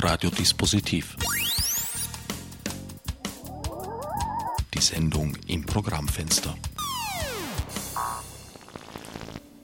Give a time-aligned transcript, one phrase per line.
[0.00, 1.16] Radiodispositiv.
[4.72, 6.56] Die Sendung im Programmfenster.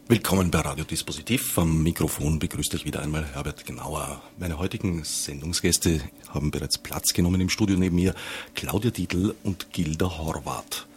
[0.09, 1.57] Willkommen bei Radiodispositiv.
[1.57, 4.23] Am Mikrofon begrüßt euch wieder einmal Herbert Genauer.
[4.37, 8.13] Meine heutigen Sendungsgäste haben bereits Platz genommen im Studio neben mir.
[8.57, 10.89] Claudia Dietl und Gilda Horvath.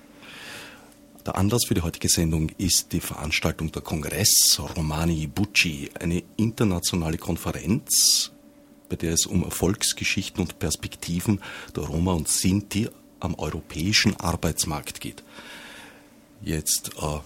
[1.27, 7.19] Der Anlass für die heutige Sendung ist die Veranstaltung der Kongress Romani Bucci, eine internationale
[7.19, 8.31] Konferenz,
[8.89, 11.41] bei der es um Erfolgsgeschichten und Perspektiven
[11.75, 15.23] der Roma und Sinti am europäischen Arbeitsmarkt geht.
[16.41, 17.19] Jetzt äh,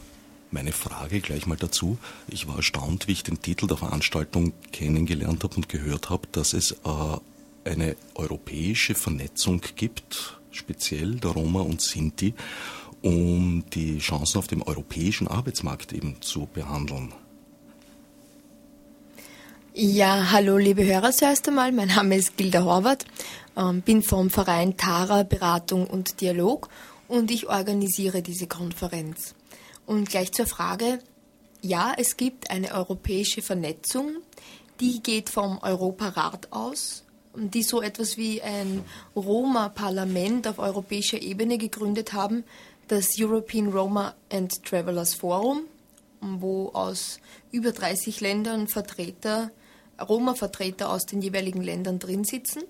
[0.51, 1.97] meine Frage gleich mal dazu.
[2.27, 6.53] Ich war erstaunt, wie ich den Titel der Veranstaltung kennengelernt habe und gehört habe, dass
[6.53, 12.33] es äh, eine europäische Vernetzung gibt, speziell der Roma und Sinti
[13.01, 17.13] um die Chancen auf dem europäischen Arbeitsmarkt eben zu behandeln.
[19.73, 21.71] Ja, hallo liebe Hörer zuerst einmal.
[21.71, 23.05] Mein Name ist Gilda Horvath,
[23.55, 26.67] ähm, bin vom Verein Tara Beratung und Dialog
[27.07, 29.33] und ich organisiere diese Konferenz.
[29.85, 30.99] Und gleich zur Frage,
[31.61, 34.17] ja, es gibt eine europäische Vernetzung,
[34.81, 38.83] die geht vom Europarat aus, die so etwas wie ein
[39.15, 42.43] Roma-Parlament auf europäischer Ebene gegründet haben,
[42.89, 45.61] das European Roma and Travelers Forum,
[46.19, 47.21] wo aus
[47.53, 49.49] über 30 Ländern Vertreter,
[50.01, 52.63] Roma-Vertreter aus den jeweiligen Ländern drin sitzen.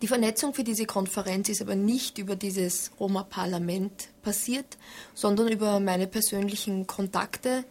[0.00, 4.78] Die Vernetzung für diese Konferenz ist aber nicht über dieses Roma-Parlament passiert,
[5.14, 7.64] sondern über meine persönlichen Kontakte,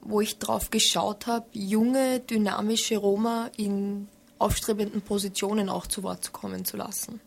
[0.00, 6.64] wo ich darauf geschaut habe, junge, dynamische Roma in aufstrebenden Positionen auch zu Wort kommen
[6.64, 7.20] zu lassen.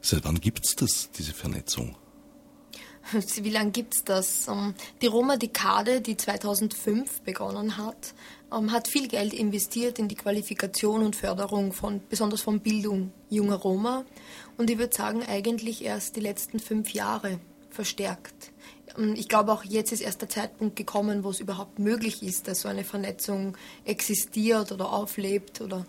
[0.00, 1.96] Seit wann gibt es das, diese Vernetzung?
[3.12, 4.48] Wie lange gibt es das?
[4.48, 8.14] Ähm, die Roma-Dekade, die 2005 begonnen hat,
[8.52, 13.56] ähm, hat viel Geld investiert in die Qualifikation und Förderung von, besonders von Bildung junger
[13.56, 14.04] Roma.
[14.56, 18.52] Und ich würde sagen, eigentlich erst die letzten fünf Jahre verstärkt.
[18.98, 22.48] Ähm, ich glaube, auch jetzt ist erst der Zeitpunkt gekommen, wo es überhaupt möglich ist,
[22.48, 25.86] dass so eine Vernetzung existiert oder auflebt oder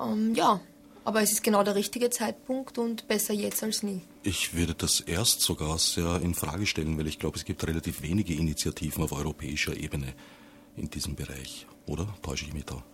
[0.00, 0.60] ähm, ja,
[1.04, 4.02] aber es ist genau der richtige Zeitpunkt und besser jetzt als nie.
[4.28, 8.02] Ich würde das erst sogar sehr in Frage stellen, weil ich glaube, es gibt relativ
[8.02, 10.12] wenige Initiativen auf europäischer Ebene
[10.76, 11.66] in diesem Bereich.
[11.86, 12.84] Oder täusche ich mich da?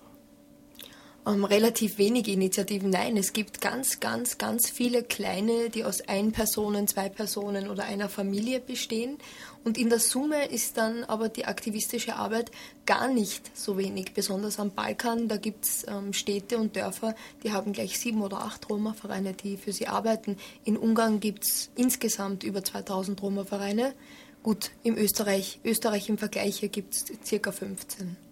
[1.26, 2.90] Ähm, relativ wenige Initiativen.
[2.90, 7.84] Nein, es gibt ganz, ganz, ganz viele kleine, die aus ein Personen, zwei Personen oder
[7.84, 9.18] einer Familie bestehen.
[9.64, 12.50] Und in der Summe ist dann aber die aktivistische Arbeit
[12.84, 14.12] gar nicht so wenig.
[14.12, 18.40] Besonders am Balkan, da gibt es ähm, Städte und Dörfer, die haben gleich sieben oder
[18.40, 20.36] acht Roma-Vereine, die für sie arbeiten.
[20.64, 23.94] In Ungarn gibt es insgesamt über 2000 Roma-Vereine.
[24.42, 28.23] Gut, im Österreich, Österreich im Vergleich hier gibt es circa 15.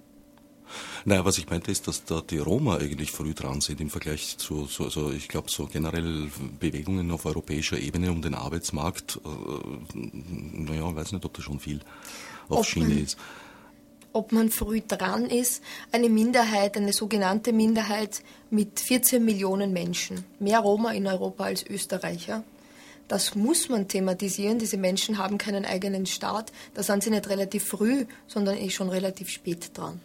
[1.05, 4.39] Naja, was ich meinte ist, dass da die Roma eigentlich früh dran sind im Vergleich
[4.39, 9.99] zu, so, also ich glaube, so generell Bewegungen auf europäischer Ebene um den Arbeitsmarkt, äh,
[10.53, 11.81] naja, weiß nicht, ob da schon viel
[12.49, 13.19] auf ob Schiene man, ist.
[14.13, 20.61] Ob man früh dran ist, eine Minderheit, eine sogenannte Minderheit mit 14 Millionen Menschen, mehr
[20.61, 22.45] Roma in Europa als Österreicher,
[23.09, 24.59] das muss man thematisieren.
[24.59, 26.51] Diese Menschen haben keinen eigenen Staat.
[26.73, 30.01] Da sind sie nicht relativ früh, sondern eh schon relativ spät dran.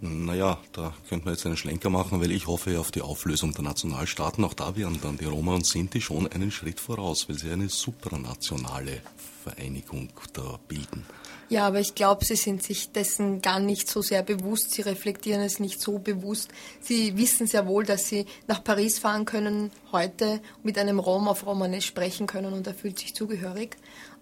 [0.00, 3.64] Naja, da könnte man jetzt einen Schlenker machen, weil ich hoffe auf die Auflösung der
[3.64, 4.44] Nationalstaaten.
[4.44, 7.68] Auch da wären dann die Roma und Sinti schon einen Schritt voraus, weil sie eine
[7.68, 9.02] supranationale
[9.42, 11.04] Vereinigung da bilden.
[11.50, 14.70] Ja, aber ich glaube, sie sind sich dessen gar nicht so sehr bewusst.
[14.72, 16.50] Sie reflektieren es nicht so bewusst.
[16.80, 21.46] Sie wissen sehr wohl, dass sie nach Paris fahren können heute mit einem Rom auf
[21.46, 23.78] Romanes sprechen können und er fühlt sich zugehörig.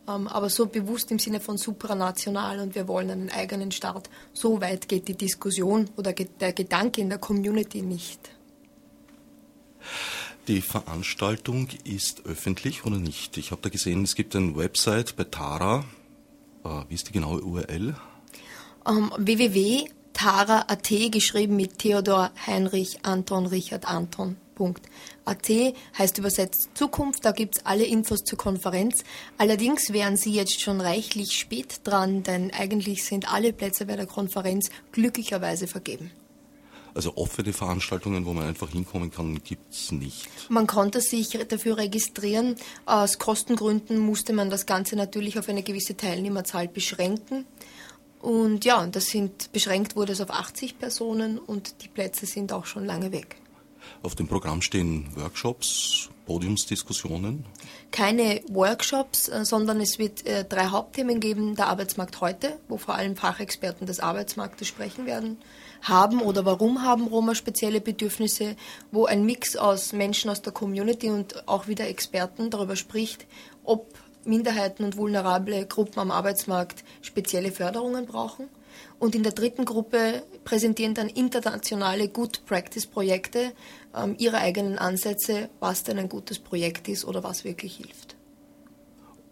[0.09, 4.09] Ähm, aber so bewusst im Sinne von supranational und wir wollen einen eigenen Staat.
[4.33, 8.31] So weit geht die Diskussion oder der Gedanke in der Community nicht.
[10.49, 13.37] Die Veranstaltung ist öffentlich oder nicht?
[13.37, 15.85] Ich habe da gesehen, es gibt eine Website bei Tara.
[16.65, 17.97] Äh, wie ist die genaue URL?
[18.85, 24.37] Um, ähm, www.tara.at geschrieben mit Theodor Heinrich Anton Richard Anton
[25.27, 25.49] At
[25.99, 29.03] heißt übersetzt Zukunft, da gibt es alle Infos zur Konferenz.
[29.39, 34.07] Allerdings wären Sie jetzt schon reichlich spät dran, denn eigentlich sind alle Plätze bei der
[34.07, 36.13] Konferenz glücklicherweise vergeben.
[36.95, 40.29] Also offene Veranstaltungen, wo man einfach hinkommen kann, gibt es nicht.
[40.49, 42.55] Man konnte sich dafür registrieren.
[42.87, 47.45] Aus Kostengründen musste man das Ganze natürlich auf eine gewisse Teilnehmerzahl beschränken.
[48.23, 52.65] Und ja, das sind beschränkt wurde es auf 80 Personen und die Plätze sind auch
[52.65, 53.37] schon lange weg.
[54.03, 57.45] Auf dem Programm stehen Workshops, Podiumsdiskussionen?
[57.91, 61.55] Keine Workshops, äh, sondern es wird äh, drei Hauptthemen geben.
[61.55, 65.39] Der Arbeitsmarkt heute, wo vor allem Fachexperten des Arbeitsmarktes sprechen werden.
[65.83, 68.57] Haben oder warum haben Roma spezielle Bedürfnisse,
[68.91, 73.27] wo ein Mix aus Menschen aus der Community und auch wieder Experten darüber spricht,
[73.65, 73.95] ob
[74.25, 78.49] Minderheiten und vulnerable Gruppen am Arbeitsmarkt spezielle Förderungen brauchen.
[78.99, 83.53] Und in der dritten Gruppe präsentieren dann internationale Good Practice Projekte
[83.95, 88.06] ähm, ihre eigenen Ansätze, was denn ein gutes Projekt ist oder was wirklich hilft.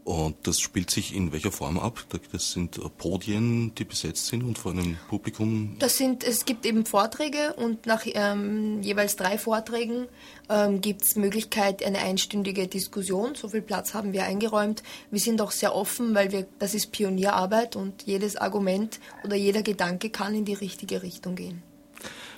[0.04, 2.04] Und das spielt sich in welcher Form ab?
[2.30, 5.76] Das sind äh, Podien, die besetzt sind und vor einem Publikum?
[5.78, 10.06] Das sind, es gibt eben Vorträge und nach ähm, jeweils drei Vorträgen
[10.50, 13.34] ähm, gibt es Möglichkeit eine einstündige Diskussion.
[13.34, 14.82] So viel Platz haben wir eingeräumt.
[15.10, 19.62] Wir sind auch sehr offen, weil wir, das ist Pionierarbeit und jedes Argument oder jeder
[19.62, 21.62] Gedanke kann in die richtige Richtung gehen.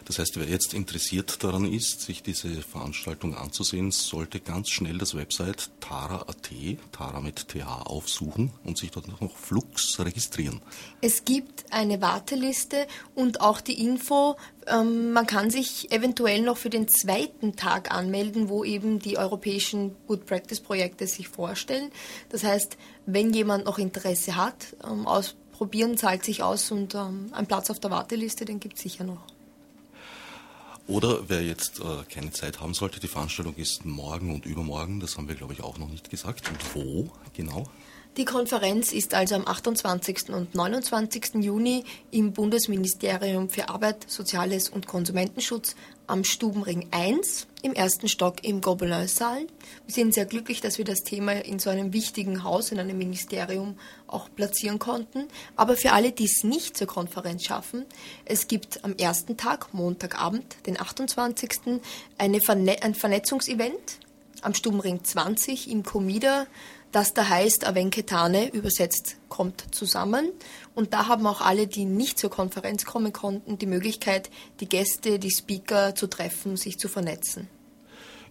[0.06, 5.16] Das heißt, wer jetzt interessiert daran ist, sich diese Veranstaltung anzusehen, sollte ganz schnell das
[5.16, 6.50] Website tara.at,
[6.92, 10.62] Tara mit TH aufsuchen und sich dort noch Flux registrieren.
[11.00, 12.86] Es gibt eine Warteliste
[13.16, 14.36] und auch die Info,
[14.68, 19.96] ähm, man kann sich eventuell noch für den zweiten Tag anmelden, wo eben die europäischen
[20.06, 21.90] Good Practice Projekte sich vorstellen.
[22.28, 22.76] Das heißt,
[23.06, 27.80] wenn jemand noch Interesse hat, ähm, ausprobieren zahlt sich aus und ähm, ein Platz auf
[27.80, 29.35] der Warteliste, den gibt es sicher noch.
[30.86, 35.16] Oder wer jetzt äh, keine Zeit haben sollte, die Veranstaltung ist morgen und übermorgen, das
[35.16, 36.48] haben wir glaube ich auch noch nicht gesagt.
[36.48, 37.64] Und wo genau?
[38.16, 40.30] Die Konferenz ist also am 28.
[40.30, 41.34] und 29.
[41.34, 48.60] Juni im Bundesministerium für Arbeit, Soziales und Konsumentenschutz am Stubenring 1 im ersten Stock im
[48.60, 49.46] Gobelin-Saal.
[49.86, 52.98] Wir sind sehr glücklich, dass wir das Thema in so einem wichtigen Haus, in einem
[52.98, 55.28] Ministerium auch platzieren konnten.
[55.56, 57.84] Aber für alle, die es nicht zur Konferenz schaffen,
[58.24, 61.80] es gibt am ersten Tag, Montagabend, den 28.
[62.18, 63.98] Eine Verne ein Vernetzungsevent
[64.42, 66.46] am Stubenring 20 im Comida
[66.96, 70.30] das da heißt, Avenketane übersetzt kommt zusammen.
[70.76, 74.30] Und da haben auch alle, die nicht zur Konferenz kommen konnten, die Möglichkeit,
[74.60, 77.48] die Gäste, die Speaker zu treffen, sich zu vernetzen.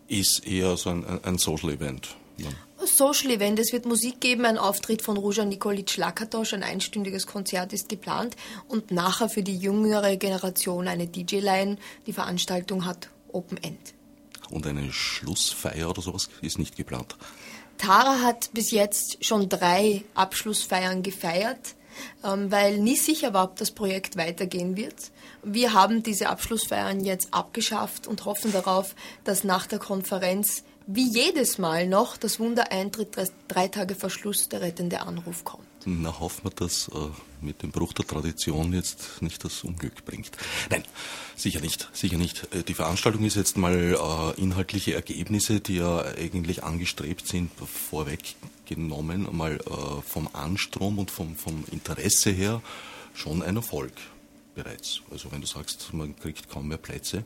[0.08, 2.16] Ist eher so ein, ein Social Event.
[2.38, 2.50] Ja.
[2.86, 3.58] Social Event.
[3.60, 8.36] Es wird Musik geben, ein Auftritt von Ruja Nikolic Lakatosch, ein einstündiges Konzert ist geplant
[8.68, 11.78] und nachher für die jüngere Generation eine DJ-Line.
[12.06, 13.96] Die Veranstaltung hat Open End.
[14.52, 17.16] Und eine Schlussfeier oder sowas ist nicht geplant?
[17.80, 21.76] Tara hat bis jetzt schon drei Abschlussfeiern gefeiert,
[22.22, 25.12] weil nie sicher war, ob das Projekt weitergehen wird.
[25.44, 31.58] Wir haben diese Abschlussfeiern jetzt abgeschafft und hoffen darauf, dass nach der Konferenz wie jedes
[31.58, 35.66] Mal noch das Wunder eintritt, dass drei Tage Verschluss der rettende Anruf kommt.
[35.86, 37.10] Na, hoffen wir, dass äh,
[37.42, 40.32] mit dem Bruch der Tradition jetzt nicht das Unglück bringt.
[40.70, 40.84] Nein,
[41.36, 42.48] sicher nicht, sicher nicht.
[42.54, 47.52] Äh, die Veranstaltung ist jetzt mal äh, inhaltliche Ergebnisse, die ja eigentlich angestrebt sind,
[48.66, 52.62] vorweggenommen, mal äh, vom Anstrom und vom, vom Interesse her
[53.14, 53.94] schon ein Erfolg
[54.56, 55.02] bereits.
[55.12, 57.24] Also wenn du sagst, man kriegt kaum mehr Plätze,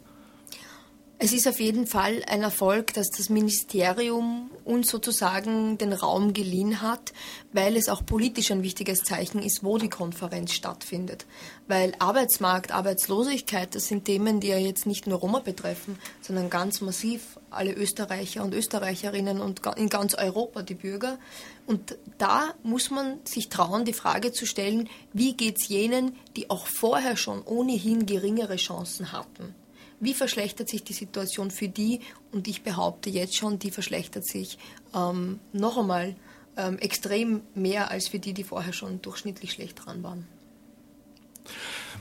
[1.21, 6.81] es ist auf jeden Fall ein Erfolg, dass das Ministerium uns sozusagen den Raum geliehen
[6.81, 7.11] hat,
[7.51, 11.25] weil es auch politisch ein wichtiges Zeichen ist, wo die Konferenz stattfindet.
[11.67, 16.79] Weil Arbeitsmarkt, Arbeitslosigkeit, das sind Themen, die ja jetzt nicht nur Roma betreffen, sondern ganz
[16.79, 21.17] massiv alle Österreicher und Österreicherinnen und in ganz Europa die Bürger.
[21.65, 26.49] Und da muss man sich trauen, die Frage zu stellen, wie geht es jenen, die
[26.49, 29.55] auch vorher schon ohnehin geringere Chancen hatten?
[29.99, 31.99] Wie verschlechtert sich die Situation für die?
[32.31, 34.57] Und ich behaupte jetzt schon, die verschlechtert sich
[34.95, 36.15] ähm, noch einmal
[36.55, 40.27] ähm, extrem mehr als für die, die vorher schon durchschnittlich schlecht dran waren.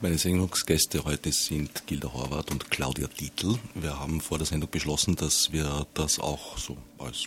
[0.00, 3.58] Meine Sendungsgäste heute sind Gilda Horvath und Claudia Dietl.
[3.74, 7.24] Wir haben vor der Sendung beschlossen, dass wir das auch so als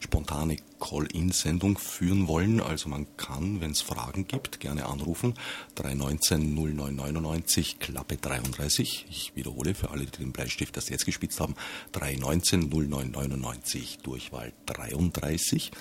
[0.00, 2.62] spontane Call-In-Sendung führen wollen.
[2.62, 5.34] Also man kann, wenn es Fragen gibt, gerne anrufen.
[5.74, 9.04] 319 0999 Klappe 33.
[9.10, 11.54] Ich wiederhole für alle, die den Bleistift erst jetzt gespitzt haben.
[11.92, 15.72] 319 0999 Durchwahl 33.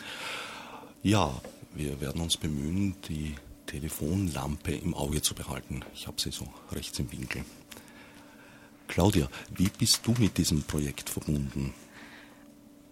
[1.04, 1.42] Ja,
[1.74, 3.34] wir werden uns bemühen, die
[3.66, 5.82] Telefonlampe im Auge zu behalten.
[5.94, 7.44] Ich habe sie so rechts im Winkel.
[8.88, 11.74] Claudia, wie bist du mit diesem Projekt verbunden?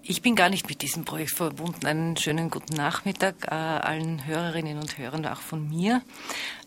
[0.04, 1.86] Ich bin gar nicht mit diesem Projekt verbunden.
[1.86, 6.02] Einen schönen guten Nachmittag äh, allen Hörerinnen und Hörern, auch von mir.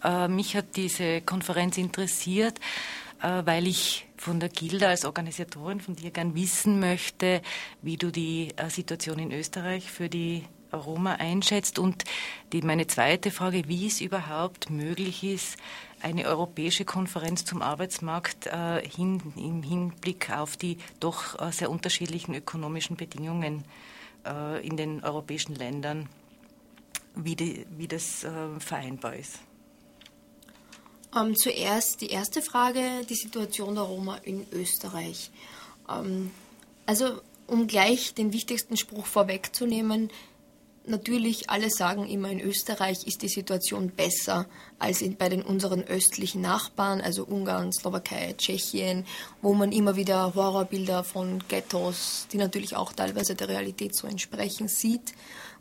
[0.05, 2.61] Äh, mich hat diese Konferenz interessiert,
[3.21, 7.43] äh, weil ich von der Gilda als Organisatorin von dir gern wissen möchte,
[7.83, 10.45] wie du die äh, Situation in Österreich für die
[10.75, 12.05] Roma einschätzt und
[12.53, 15.57] die, meine zweite Frage, wie es überhaupt möglich ist,
[16.01, 22.35] eine europäische Konferenz zum Arbeitsmarkt äh, hin, im Hinblick auf die doch äh, sehr unterschiedlichen
[22.35, 23.65] ökonomischen Bedingungen
[24.27, 26.09] äh, in den europäischen Ländern,
[27.15, 29.39] wie, die, wie das äh, vereinbar ist.
[31.17, 35.31] Ähm, zuerst die erste Frage, die Situation der Roma in Österreich.
[35.89, 36.31] Ähm,
[36.87, 40.11] also um gleich den wichtigsten Spruch vorwegzunehmen,
[40.87, 44.47] natürlich, alle sagen immer, in Österreich ist die Situation besser
[44.79, 49.07] als in, bei den unseren östlichen Nachbarn, also Ungarn, Slowakei, Tschechien,
[49.43, 54.69] wo man immer wieder Horrorbilder von Ghettos, die natürlich auch teilweise der Realität so entsprechen,
[54.69, 55.15] sieht.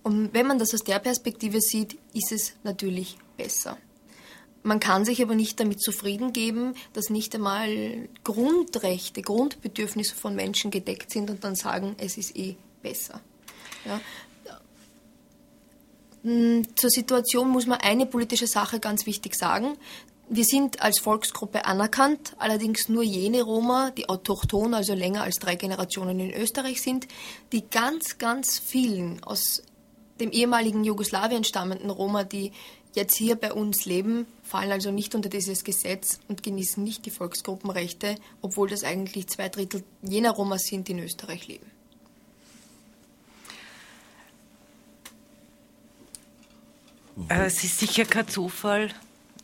[0.04, 3.78] Und wenn man das aus der Perspektive sieht, ist es natürlich besser.
[4.64, 10.72] Man kann sich aber nicht damit zufrieden geben, dass nicht einmal Grundrechte, Grundbedürfnisse von Menschen
[10.72, 13.20] gedeckt sind und dann sagen, es ist eh besser.
[13.86, 14.00] Ja.
[16.24, 19.78] Hm, zur Situation muss man eine politische Sache ganz wichtig sagen.
[20.30, 25.56] Wir sind als Volksgruppe anerkannt, allerdings nur jene Roma, die autochthon, also länger als drei
[25.56, 27.08] Generationen in Österreich sind,
[27.52, 29.64] die ganz, ganz vielen aus
[30.22, 32.54] dem ehemaligen Jugoslawien stammenden Roma, die
[32.96, 37.12] jetzt hier bei uns leben, fallen also nicht unter dieses Gesetz und genießen nicht die
[37.12, 41.73] Volksgruppenrechte, obwohl das eigentlich zwei Drittel jener Roma sind, die in Österreich leben.
[47.30, 48.90] Es ist sicher kein Zufall,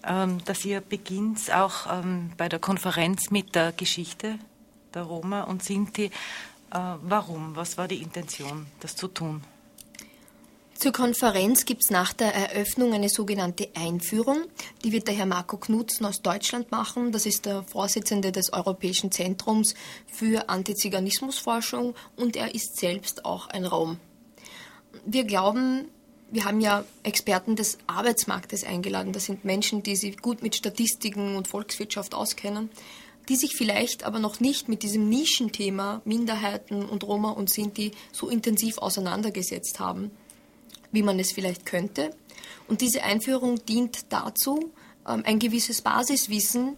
[0.03, 4.39] ähm, dass ihr beginnt auch ähm, bei der Konferenz mit der Geschichte
[4.93, 6.05] der Roma und Sinti.
[6.05, 6.11] Äh,
[6.71, 7.55] warum?
[7.55, 9.43] Was war die Intention, das zu tun?
[10.79, 14.43] Zur Konferenz gibt es nach der Eröffnung eine sogenannte Einführung.
[14.85, 17.11] Die wird der Herr Marco Knutzen aus Deutschland machen.
[17.11, 19.75] Das ist der Vorsitzende des Europäischen Zentrums
[20.07, 23.99] für Antiziganismusforschung und er ist selbst auch ein Raum.
[25.05, 25.89] Wir glauben,
[26.31, 29.13] wir haben ja Experten des Arbeitsmarktes eingeladen.
[29.13, 32.69] Das sind Menschen, die sich gut mit Statistiken und Volkswirtschaft auskennen,
[33.29, 38.29] die sich vielleicht aber noch nicht mit diesem Nischenthema Minderheiten und Roma und Sinti so
[38.29, 40.11] intensiv auseinandergesetzt haben
[40.91, 42.11] wie man es vielleicht könnte.
[42.67, 44.71] Und diese Einführung dient dazu,
[45.07, 46.77] ähm, ein gewisses Basiswissen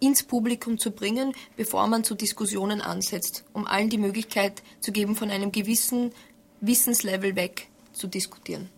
[0.00, 5.14] ins Publikum zu bringen, bevor man zu Diskussionen ansetzt, um allen die Möglichkeit zu geben,
[5.14, 6.12] von einem gewissen
[6.60, 8.68] Wissenslevel weg zu diskutieren.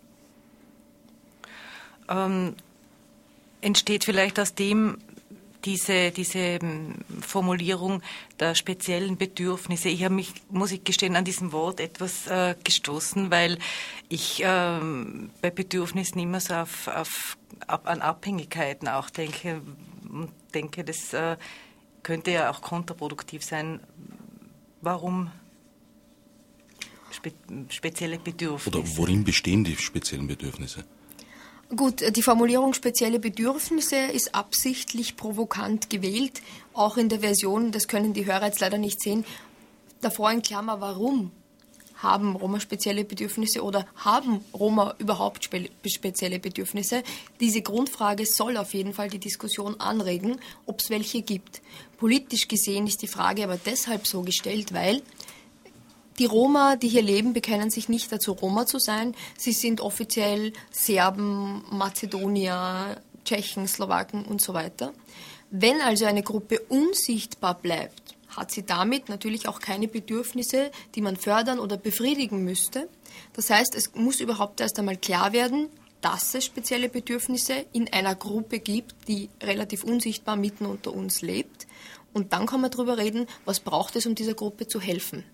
[2.08, 2.54] Ähm,
[3.60, 4.98] entsteht vielleicht aus dem
[5.64, 8.02] diese, diese ähm, Formulierung
[8.38, 9.88] der speziellen Bedürfnisse.
[9.88, 13.58] Ich habe mich, muss ich gestehen, an diesem Wort etwas äh, gestoßen, weil
[14.08, 19.62] ich ähm, bei Bedürfnissen immer so auf, auf, auf, an Abhängigkeiten auch denke
[20.10, 21.36] und denke, das äh,
[22.02, 23.80] könnte ja auch kontraproduktiv sein.
[24.82, 25.30] Warum
[27.14, 27.32] spe
[27.68, 28.78] spezielle Bedürfnisse?
[28.78, 30.84] Oder worin bestehen die speziellen Bedürfnisse?
[31.74, 36.42] Gut, die Formulierung spezielle Bedürfnisse ist absichtlich provokant gewählt,
[36.72, 39.24] auch in der Version, das können die Hörer jetzt leider nicht sehen,
[40.00, 41.30] davor in Klammer, warum
[41.96, 47.02] haben Roma spezielle Bedürfnisse oder haben Roma überhaupt spe spezielle Bedürfnisse?
[47.40, 51.62] Diese Grundfrage soll auf jeden Fall die Diskussion anregen, ob es welche gibt.
[51.96, 55.02] Politisch gesehen ist die Frage aber deshalb so gestellt, weil
[56.18, 59.14] die Roma, die hier leben, bekennen sich nicht dazu, Roma zu sein.
[59.36, 64.92] Sie sind offiziell Serben, Mazedonier, Tschechen, Slowaken und so weiter.
[65.50, 71.16] Wenn also eine Gruppe unsichtbar bleibt, hat sie damit natürlich auch keine Bedürfnisse, die man
[71.16, 72.88] fördern oder befriedigen müsste.
[73.32, 75.68] Das heißt, es muss überhaupt erst einmal klar werden,
[76.00, 81.66] dass es spezielle Bedürfnisse in einer Gruppe gibt, die relativ unsichtbar mitten unter uns lebt.
[82.12, 85.24] Und dann kann man darüber reden, was braucht es, um dieser Gruppe zu helfen.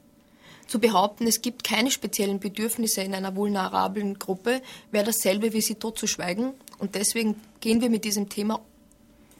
[0.71, 4.63] Zu behaupten, es gibt keine speziellen Bedürfnisse in einer vulnerablen Gruppe,
[4.93, 6.53] wäre dasselbe wie sie totzuschweigen.
[6.79, 8.61] Und deswegen gehen wir mit diesem Thema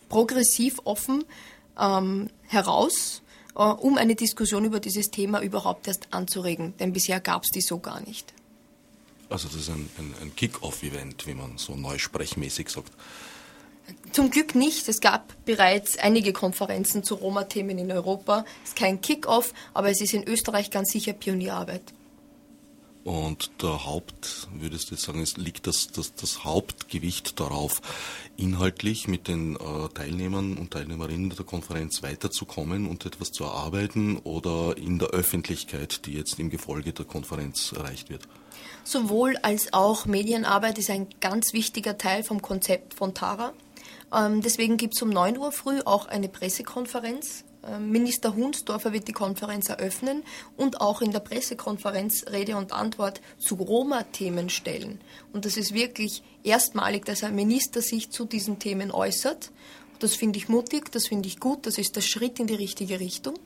[0.09, 1.23] progressiv offen
[1.79, 3.23] ähm, heraus,
[3.55, 6.75] äh, um eine Diskussion über dieses Thema überhaupt erst anzuregen.
[6.81, 8.35] Denn bisher gab es die so gar nicht.
[9.29, 12.91] Also das ist ein, ein, ein Kick-off-Event, wie man so neu sprechmäßig sagt.
[14.13, 14.89] Zum Glück nicht.
[14.89, 18.45] Es gab bereits einige Konferenzen zu Roma-Themen in Europa.
[18.65, 21.83] Es ist kein Kick-off, aber es ist in Österreich ganz sicher Pionierarbeit.
[23.03, 27.81] Und der Haupt, würdest du jetzt sagen, es liegt das, das, das Hauptgewicht darauf,
[28.37, 34.77] inhaltlich mit den äh, Teilnehmern und Teilnehmerinnen der Konferenz weiterzukommen und etwas zu erarbeiten oder
[34.77, 38.29] in der Öffentlichkeit, die jetzt im Gefolge der Konferenz erreicht wird?
[38.85, 43.55] Sowohl als auch Medienarbeit ist ein ganz wichtiger Teil vom Konzept von Tara.
[44.15, 47.45] Ähm, deswegen gibt es um 9 Uhr früh auch eine Pressekonferenz.
[47.67, 50.23] Ähm, Minister Hunsdorfer wird die Konferenz eröffnen
[50.57, 55.01] und auch in der Pressekonferenz Rede und Antwort zu Roma-Themen stellen.
[55.33, 59.51] Und das ist wirklich erstmalig, dass ein Minister sich zu diesen Themen äußert.
[59.99, 62.99] Das finde ich mutig, das finde ich gut, das ist der Schritt in die richtige
[62.99, 63.39] Richtung.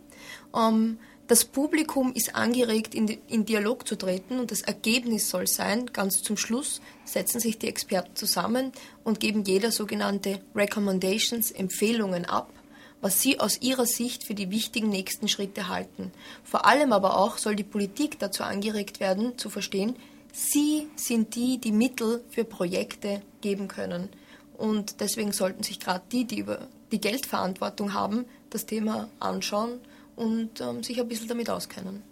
[0.57, 5.87] Ähm, das Publikum ist angeregt, in, in, Dialog zu treten und das Ergebnis soll sein,
[5.87, 8.73] ganz zum Schluss setzen sich die Experten zusammen
[9.05, 12.53] und geben jeder sogenannte Recommendations, Empfehlungen ab,
[13.01, 16.11] was sie aus ihrer Sicht für die wichtigen nächsten Schritte halten.
[16.43, 19.95] Vor allem aber auch soll die Politik dazu angeregt werden, zu verstehen,
[20.33, 24.09] sie sind die, die Mittel für Projekte geben können.
[24.57, 29.81] Und deswegen sollten sich gerade die, die über die Geldverantwortung haben, das Thema anschauen
[30.17, 32.03] und ähm, sich ein bisschen damit auskennen.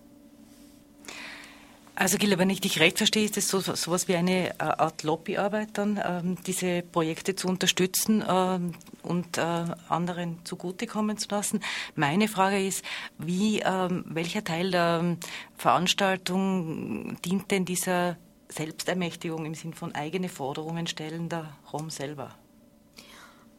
[1.94, 5.02] Also Gila, wenn ich dich recht verstehe, ist das so sowas wie eine äh, Art
[5.02, 11.60] Lobbyarbeit dann, ähm, diese Projekte zu unterstützen ähm, und äh, anderen zugutekommen zu lassen.
[11.94, 12.82] Meine Frage ist,
[13.18, 15.18] wie, ähm, welcher Teil der ähm,
[15.58, 18.16] Veranstaltung dient denn dieser
[18.48, 22.34] Selbstermächtigung im Sinn von eigene Forderungen stellen der Rom selber?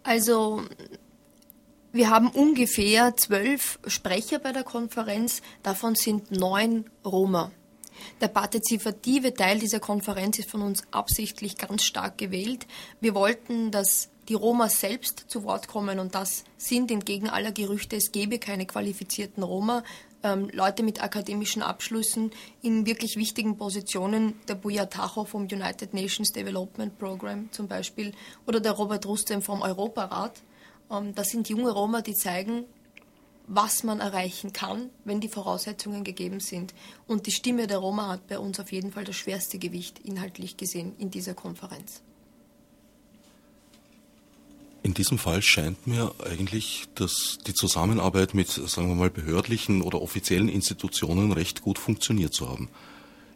[0.02, 0.64] Also
[1.92, 7.52] wir haben ungefähr zwölf Sprecher bei der Konferenz, davon sind neun Roma.
[8.22, 12.66] Der partizipative Teil dieser Konferenz ist von uns absichtlich ganz stark gewählt.
[13.02, 17.98] Wir wollten, dass die Roma selbst zu Wort kommen und das sind entgegen aller Gerüchte,
[17.98, 19.84] es gäbe keine qualifizierten Roma,
[20.24, 22.32] ähm, Leute mit akademischen Abschlüssen
[22.62, 28.14] in wirklich wichtigen Positionen, der Buya Tacho vom United Nations Development Program zum Beispiel
[28.48, 30.42] oder der Robert Rustem vom Europarat.
[30.90, 32.66] Ähm, das sind junge Roma, die zeigen,
[33.48, 36.74] was man erreichen kann, wenn die Voraussetzungen gegeben sind.
[37.08, 40.58] Und die Stimme der Roma hat bei uns auf jeden Fall das schwerste Gewicht inhaltlich
[40.58, 42.02] gesehen in dieser Konferenz.
[44.82, 50.02] In diesem Fall scheint mir eigentlich, dass die Zusammenarbeit mit, sagen wir mal, behördlichen oder
[50.02, 52.70] offiziellen Institutionen recht gut funktioniert zu haben.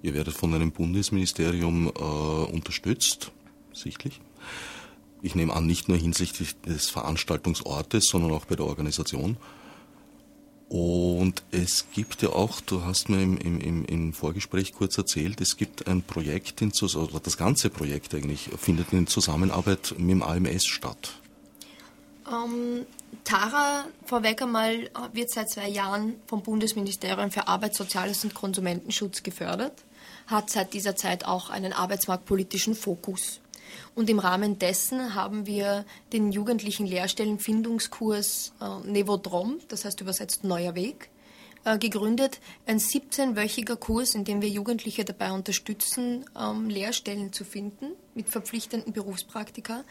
[0.02, 1.90] Ihr werdet von einem Bundesministerium äh,
[2.52, 3.32] unterstützt,
[3.74, 4.20] sichtlich
[5.22, 9.38] ich nehme an, nicht nur hinsichtlich des Veranstaltungsortes, sondern auch bei der Organisation.
[10.70, 15.56] Und es gibt ja auch, du hast mir im, im, im Vorgespräch kurz erzählt, es
[15.56, 20.66] gibt ein Projekt, in, oder das ganze Projekt eigentlich findet in Zusammenarbeit mit dem AMS
[20.66, 21.14] statt.
[22.30, 22.86] Ähm,
[23.24, 29.86] Tara, vorweg einmal, wird seit zwei Jahren vom Bundesministerium für Arbeit, Soziales und Konsumentenschutz gefördert,
[30.28, 33.39] hat seit dieser Zeit auch einen arbeitsmarktpolitischen Fokus.
[33.95, 40.75] Und im Rahmen dessen haben wir den jugendlichen Lehrstellenfindungskurs äh, Nevodrom, das heißt übersetzt Neuer
[40.75, 41.10] Weg,
[41.65, 42.39] äh, gegründet.
[42.65, 48.93] Ein 17-wöchiger Kurs, in dem wir Jugendliche dabei unterstützen, ähm, Lehrstellen zu finden mit verpflichtenden
[48.93, 49.84] Berufspraktika,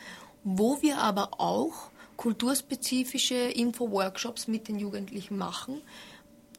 [0.44, 5.82] wo wir aber auch kulturspezifische Info-Workshops mit den Jugendlichen machen,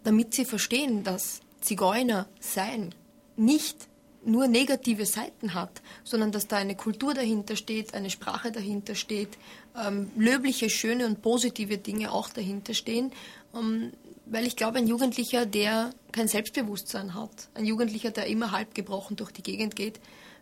[0.04, 2.94] damit sie verstehen, dass Zigeuner sein
[3.36, 3.88] nicht
[4.26, 9.38] nur negative Seiten hat, sondern dass da eine Kultur dahinter steht, eine Sprache dahinter steht,
[9.76, 13.12] ähm, löbliche, schöne und positive Dinge auch dahinter stehen.
[13.56, 13.94] Ähm,
[14.30, 19.16] weil ich glaube, ein Jugendlicher, der kein Selbstbewusstsein hat, ein Jugendlicher, der immer halb gebrochen
[19.16, 20.00] durch die Gegend geht,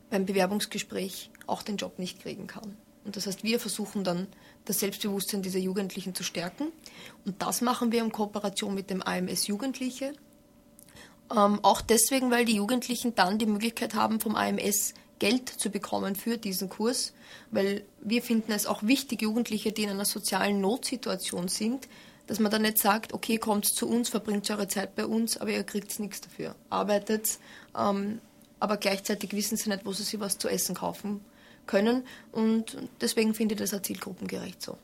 [0.09, 2.77] beim Bewerbungsgespräch auch den Job nicht kriegen kann.
[3.03, 4.27] Und das heißt, wir versuchen dann,
[4.65, 6.71] das Selbstbewusstsein dieser Jugendlichen zu stärken.
[7.23, 10.13] Und das machen wir in Kooperation mit dem AMS Jugendliche,
[11.31, 16.15] ähm, auch deswegen, weil die Jugendlichen dann die Möglichkeit haben, vom AMS Geld zu bekommen
[16.15, 17.13] für diesen Kurs,
[17.51, 21.87] weil wir finden es auch wichtig, Jugendliche, die in einer sozialen Notsituation sind,
[22.27, 25.51] dass man dann nicht sagt, okay, kommt zu uns, verbringt eure Zeit bei uns, aber
[25.51, 26.55] ihr kriegt nichts dafür.
[26.69, 27.39] Arbeitet,
[27.77, 28.19] ähm,
[28.59, 31.21] aber gleichzeitig wissen sie nicht, wo sie sich was zu essen kaufen
[31.67, 32.03] können.
[32.31, 34.77] Und deswegen finde ich das auch zielgruppengerecht so.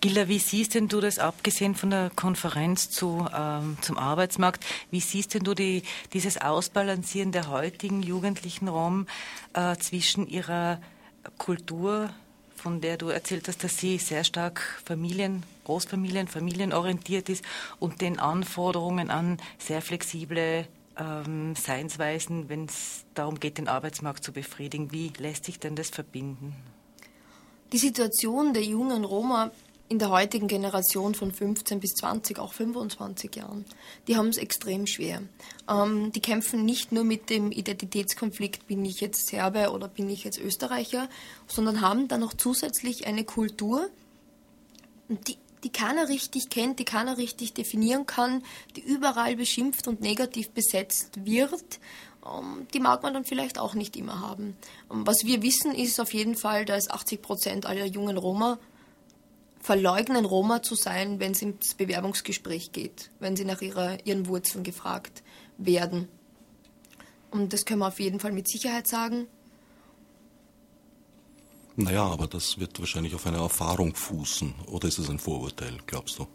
[0.00, 5.00] Gilda, wie siehst denn du das, abgesehen von der Konferenz zu, ähm, zum Arbeitsmarkt, wie
[5.00, 5.82] siehst denn du die,
[6.14, 9.06] dieses Ausbalancieren der heutigen jugendlichen Rom
[9.52, 10.80] äh, zwischen ihrer
[11.36, 12.08] Kultur,
[12.56, 17.44] von der du erzählt hast, dass sie sehr stark Familien, Großfamilien, familienorientiert ist
[17.78, 20.66] und den Anforderungen an sehr flexible
[20.98, 24.92] ähm, Seinsweisen, wenn es darum geht, den Arbeitsmarkt zu befriedigen.
[24.92, 26.54] Wie lässt sich denn das verbinden?
[27.72, 29.50] Die Situation der jungen Roma
[29.90, 33.64] in der heutigen Generation von 15 bis 20, auch 25 Jahren,
[34.06, 35.20] die haben es extrem schwer.
[35.68, 40.22] Ähm, die kämpfen nicht nur mit dem Identitätskonflikt, bin ich jetzt Serbe oder bin ich
[40.22, 41.08] jetzt Österreicher,
[41.48, 43.90] sondern haben dann noch zusätzlich eine Kultur,
[45.08, 48.44] die, die keiner richtig kennt, die keiner richtig definieren kann,
[48.76, 51.80] die überall beschimpft und negativ besetzt wird
[52.24, 54.56] ähm, die mag man dann vielleicht auch nicht immer haben.
[54.90, 58.58] Ähm, was wir wissen, ist auf jeden Fall, dass 80 Prozent aller jungen Roma
[59.60, 64.64] verleugnen, Roma zu sein, wenn es ins Bewerbungsgespräch geht, wenn sie nach ihrer, ihren Wurzeln
[64.64, 65.22] gefragt
[65.58, 66.08] werden.
[67.30, 69.26] Und das können wir auf jeden Fall mit Sicherheit sagen.
[71.76, 74.54] Naja, aber das wird wahrscheinlich auf einer Erfahrung fußen.
[74.66, 76.26] Oder ist es ein Vorurteil, glaubst du?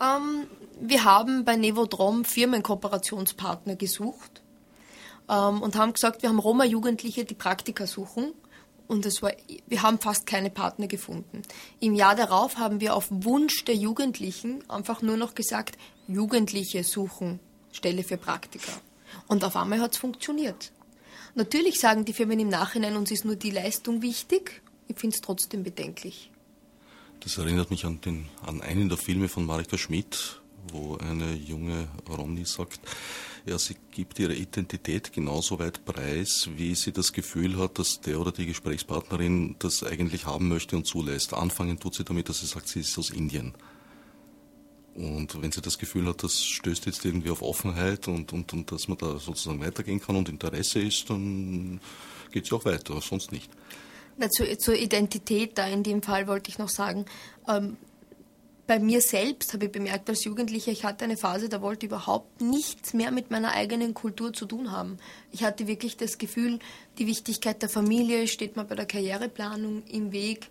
[0.00, 0.46] Ähm,
[0.80, 4.42] wir haben bei Nevodrom Firmenkooperationspartner gesucht
[5.28, 8.32] ähm, und haben gesagt, wir haben Roma-Jugendliche, die Praktika suchen.
[8.88, 9.32] Und es war,
[9.66, 11.42] wir haben fast keine Partner gefunden.
[11.80, 17.40] Im Jahr darauf haben wir auf Wunsch der Jugendlichen einfach nur noch gesagt, Jugendliche suchen
[17.72, 18.72] Stelle für Praktika.
[19.28, 20.72] Und auf einmal hat es funktioniert.
[21.34, 24.62] Natürlich sagen die Firmen im Nachhinein, uns ist nur die Leistung wichtig.
[24.88, 26.30] Ich finde es trotzdem bedenklich.
[27.20, 30.40] Das erinnert mich an, den, an einen der Filme von Marika Schmidt,
[30.70, 32.80] wo eine junge Ronny sagt,
[33.44, 38.20] ja, sie gibt ihre Identität genauso weit preis, wie sie das Gefühl hat, dass der
[38.20, 41.34] oder die Gesprächspartnerin das eigentlich haben möchte und zulässt.
[41.34, 43.54] Anfangen tut sie damit, dass sie sagt, sie ist aus Indien.
[44.94, 48.70] Und wenn sie das Gefühl hat, das stößt jetzt irgendwie auf Offenheit und, und, und
[48.70, 51.80] dass man da sozusagen weitergehen kann und Interesse ist, dann
[52.30, 53.50] geht sie auch weiter, sonst nicht.
[54.18, 57.06] Na, zu, zur Identität da in dem Fall wollte ich noch sagen,
[57.48, 57.78] ähm,
[58.66, 61.90] bei mir selbst habe ich bemerkt als Jugendlicher, ich hatte eine Phase, da wollte ich
[61.92, 64.98] überhaupt nichts mehr mit meiner eigenen Kultur zu tun haben.
[65.32, 66.60] Ich hatte wirklich das Gefühl,
[66.98, 70.48] die Wichtigkeit der Familie steht mir bei der Karriereplanung im Weg.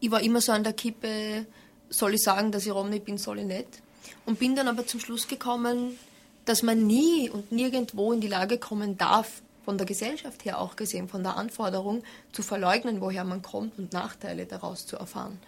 [0.00, 1.46] Ich war immer so an der Kippe,
[1.88, 3.82] soll ich sagen, dass ich Romney bin, soll ich nicht.
[4.26, 5.98] Und bin dann aber zum Schluss gekommen,
[6.44, 10.76] dass man nie und nirgendwo in die Lage kommen darf, von der Gesellschaft her auch
[10.76, 15.38] gesehen, von der Anforderung zu verleugnen, woher man kommt und Nachteile daraus zu erfahren.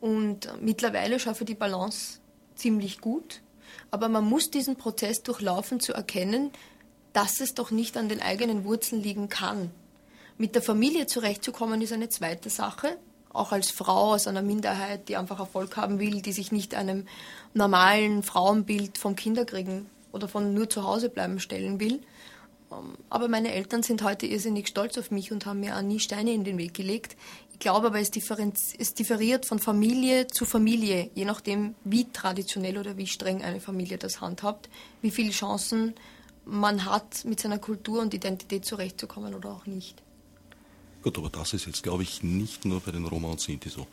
[0.00, 2.20] Und mittlerweile schaffe ich die Balance
[2.54, 3.40] ziemlich gut,
[3.90, 6.50] aber man muss diesen Prozess durchlaufen, zu erkennen,
[7.12, 9.70] dass es doch nicht an den eigenen Wurzeln liegen kann.
[10.36, 12.96] Mit der Familie zurechtzukommen ist eine zweite Sache,
[13.32, 17.06] auch als Frau aus einer Minderheit, die einfach Erfolg haben will, die sich nicht einem
[17.54, 22.00] normalen Frauenbild vom Kinderkriegen oder von nur zu Hause bleiben stellen will.
[22.70, 26.00] Ähm, aber meine Eltern sind heute irrsinnig stolz auf mich und haben mir auch nie
[26.00, 27.16] Steine in den Weg gelegt.
[27.58, 28.12] Ich glaube aber, es,
[28.78, 33.98] es differiert von Familie zu Familie, je nachdem, wie traditionell oder wie streng eine Familie
[33.98, 34.68] das handhabt,
[35.02, 35.94] wie viele Chancen
[36.44, 40.00] man hat, mit seiner Kultur und Identität zurechtzukommen oder auch nicht.
[41.02, 43.88] Gut, aber das ist jetzt, glaube ich, nicht nur bei den Roma und Sinti so.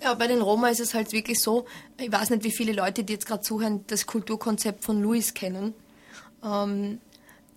[0.00, 1.66] Ja, bei den Roma ist es halt wirklich so,
[1.98, 5.74] ich weiß nicht, wie viele Leute, die jetzt gerade zuhören, das Kulturkonzept von Louis kennen.
[6.44, 7.00] Ähm,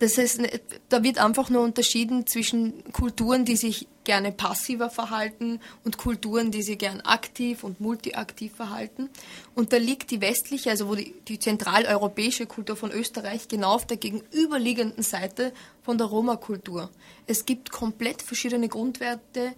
[0.00, 0.40] das heißt,
[0.88, 6.62] da wird einfach nur unterschieden zwischen Kulturen, die sich gerne passiver verhalten und Kulturen, die
[6.62, 9.10] sich gern aktiv und multiaktiv verhalten.
[9.54, 13.86] Und da liegt die westliche, also wo die, die zentraleuropäische Kultur von Österreich genau auf
[13.86, 16.88] der gegenüberliegenden Seite von der Roma-Kultur.
[17.26, 19.52] Es gibt komplett verschiedene Grundwerte.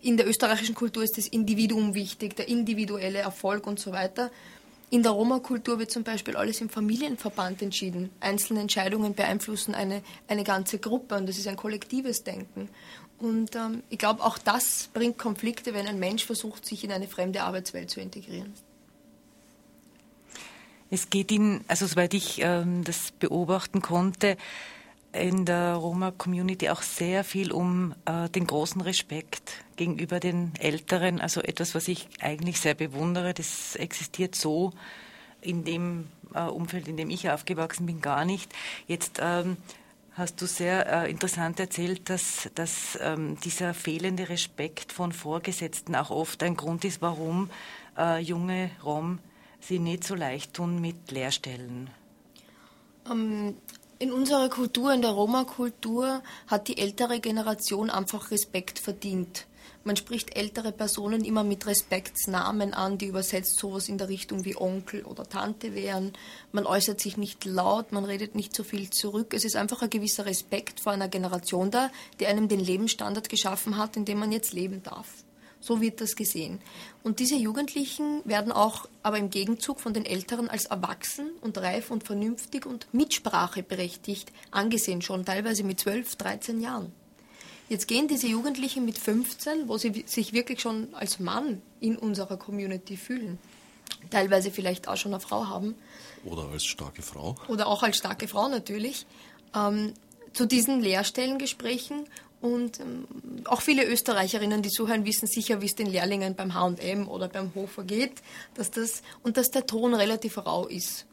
[0.00, 4.30] In der österreichischen Kultur ist das Individuum wichtig, der individuelle Erfolg und so weiter.
[4.88, 8.10] In der Roma-Kultur wird zum Beispiel alles im Familienverband entschieden.
[8.20, 12.68] Einzelne Entscheidungen beeinflussen eine, eine ganze Gruppe und das ist ein kollektives Denken.
[13.18, 17.08] Und ähm, ich glaube, auch das bringt Konflikte, wenn ein Mensch versucht, sich in eine
[17.08, 18.52] fremde Arbeitswelt zu integrieren.
[20.90, 24.36] Es geht Ihnen, also soweit ich ähm, das beobachten konnte,
[25.12, 31.20] in der Roma-Community auch sehr viel um äh, den großen Respekt gegenüber den Älteren.
[31.20, 33.32] Also etwas, was ich eigentlich sehr bewundere.
[33.34, 34.72] Das existiert so
[35.40, 38.52] in dem äh, Umfeld, in dem ich aufgewachsen bin, gar nicht.
[38.86, 39.56] Jetzt ähm,
[40.16, 46.10] hast du sehr äh, interessant erzählt, dass, dass ähm, dieser fehlende Respekt von Vorgesetzten auch
[46.10, 47.50] oft ein Grund ist, warum
[47.98, 49.18] äh, junge Rom
[49.60, 51.90] sie nicht so leicht tun mit Lehrstellen.
[53.10, 53.56] Ähm,
[53.98, 59.46] in unserer Kultur, in der Roma-Kultur, hat die ältere Generation einfach Respekt verdient.
[59.86, 64.56] Man spricht ältere Personen immer mit Respektsnamen an, die übersetzt sowas in der Richtung wie
[64.56, 66.12] Onkel oder Tante wären.
[66.50, 69.32] Man äußert sich nicht laut, man redet nicht so viel zurück.
[69.32, 73.76] Es ist einfach ein gewisser Respekt vor einer Generation da, die einem den Lebensstandard geschaffen
[73.76, 75.06] hat, in dem man jetzt leben darf.
[75.60, 76.60] So wird das gesehen.
[77.04, 81.92] Und diese Jugendlichen werden auch aber im Gegenzug von den Älteren als erwachsen und reif
[81.92, 86.92] und vernünftig und mitspracheberechtigt angesehen, schon teilweise mit 12, 13 Jahren.
[87.68, 92.36] Jetzt gehen diese Jugendlichen mit 15, wo sie sich wirklich schon als Mann in unserer
[92.36, 93.38] Community fühlen,
[94.10, 95.74] teilweise vielleicht auch schon eine Frau haben.
[96.24, 97.34] Oder als starke Frau.
[97.48, 99.06] Oder auch als starke Frau natürlich.
[99.54, 99.94] Ähm,
[100.32, 102.06] zu diesen Lehrstellengesprächen
[102.40, 103.06] und ähm,
[103.46, 107.54] auch viele Österreicherinnen, die zuhören, wissen sicher, wie es den Lehrlingen beim H&M oder beim
[107.54, 108.22] Hofer geht,
[108.54, 111.06] dass das, und dass der Ton relativ rau ist.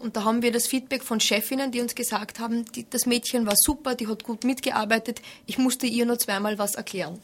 [0.00, 3.46] Und da haben wir das Feedback von Chefinnen, die uns gesagt haben, die, das Mädchen
[3.46, 7.18] war super, die hat gut mitgearbeitet, ich musste ihr nur zweimal was erklären.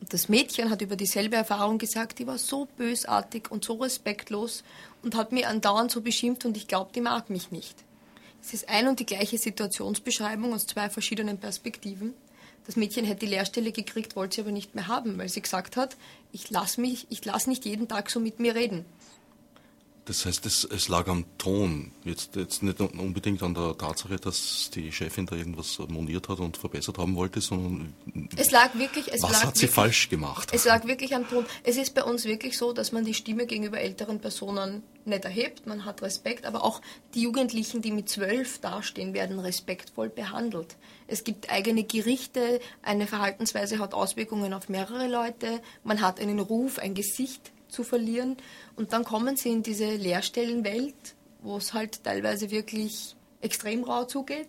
[0.00, 4.62] Und das Mädchen hat über dieselbe Erfahrung gesagt, die war so bösartig und so respektlos
[5.02, 7.74] und hat mir andauernd so beschimpft und ich glaube, die mag mich nicht.
[8.40, 12.14] Es ist ein und die gleiche Situationsbeschreibung aus zwei verschiedenen Perspektiven.
[12.64, 15.76] Das Mädchen hätte die Lehrstelle gekriegt, wollte sie aber nicht mehr haben, weil sie gesagt
[15.76, 15.96] hat,
[16.32, 18.84] ich lasse mich, ich lasse nicht jeden Tag so mit mir reden.
[20.08, 24.70] Das heißt, es, es, lag am Ton, jetzt, jetzt nicht unbedingt an der Tatsache, dass
[24.72, 27.92] die Chefin da irgendwas moniert hat und verbessert haben wollte, sondern
[28.34, 30.48] es lag wirklich, es was lag hat sie wirklich, falsch gemacht?
[30.54, 31.44] Es lag wirklich am Ton.
[31.62, 35.66] Es ist bei uns wirklich so, dass man die Stimme gegenüber älteren Personen nicht erhebt,
[35.66, 36.80] man hat Respekt, aber auch
[37.12, 40.76] die Jugendlichen, die mit zwölf dastehen, werden respektvoll behandelt.
[41.06, 46.78] Es gibt eigene Gerichte, eine Verhaltensweise hat Auswirkungen auf mehrere Leute, man hat einen Ruf,
[46.78, 48.36] ein Gesicht zu verlieren.
[48.76, 54.48] Und dann kommen sie in diese Lehrstellenwelt, wo es halt teilweise wirklich extrem rau zugeht.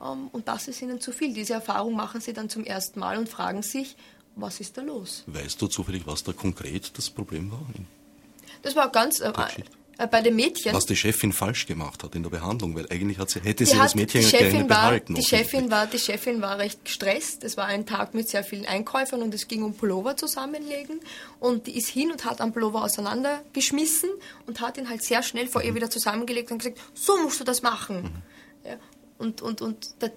[0.00, 1.32] Ähm, und das ist ihnen zu viel.
[1.34, 3.96] Diese Erfahrung machen sie dann zum ersten Mal und fragen sich,
[4.34, 5.24] was ist da los?
[5.26, 7.66] Weißt du zufällig, was da konkret das Problem war?
[8.62, 9.62] Das war ganz, äh, äh,
[9.96, 10.74] bei den Mädchen.
[10.74, 13.76] Was die Chefin falsch gemacht hat in der Behandlung, weil eigentlich hat sie, hätte sie
[13.76, 15.14] das Mädchen die Chefin war, behalten.
[15.14, 17.44] Die Chefin, war, die Chefin war recht gestresst.
[17.44, 21.00] Es war ein Tag mit sehr vielen Einkäufern und es ging um Pullover zusammenlegen.
[21.40, 24.10] Und die ist hin und hat einen Pullover auseinandergeschmissen
[24.46, 25.68] und hat ihn halt sehr schnell vor mhm.
[25.68, 28.02] ihr wieder zusammengelegt und gesagt, so musst du das machen.
[28.02, 28.68] Mhm.
[28.68, 28.76] Ja,
[29.18, 30.10] und, und, und das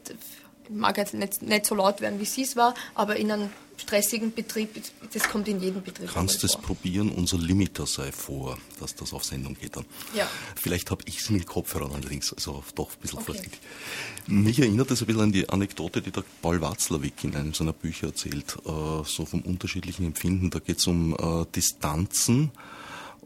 [0.68, 4.34] mag jetzt nicht, nicht so laut werden, wie sie es war, aber in einem stressigen
[4.34, 4.82] Betrieb,
[5.14, 9.14] das kommt in jedem Betrieb Kannst du es probieren, unser Limiter sei vor, dass das
[9.14, 9.86] auf Sendung geht dann.
[10.14, 10.30] Ja.
[10.56, 13.26] Vielleicht habe ich es mit Kopfhörern allerdings, also doch ein bisschen okay.
[13.26, 13.60] vorsichtig.
[14.28, 17.74] Mich erinnert das ein bisschen an die Anekdote, die der Paul Watzlawick in einem seiner
[17.74, 20.50] Bücher erzählt, äh, so vom unterschiedlichen Empfinden.
[20.50, 22.52] Da geht es um äh, Distanzen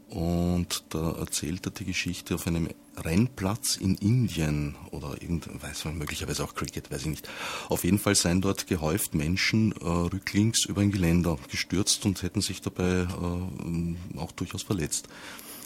[0.08, 5.98] und da erzählt er die Geschichte auf einem Rennplatz in Indien oder irgend, weiß man,
[5.98, 7.28] möglicherweise auch Cricket, weiß ich nicht.
[7.68, 12.40] Auf jeden Fall seien dort gehäuft Menschen äh, rücklings über ein Geländer gestürzt und hätten
[12.40, 15.08] sich dabei äh, auch durchaus verletzt.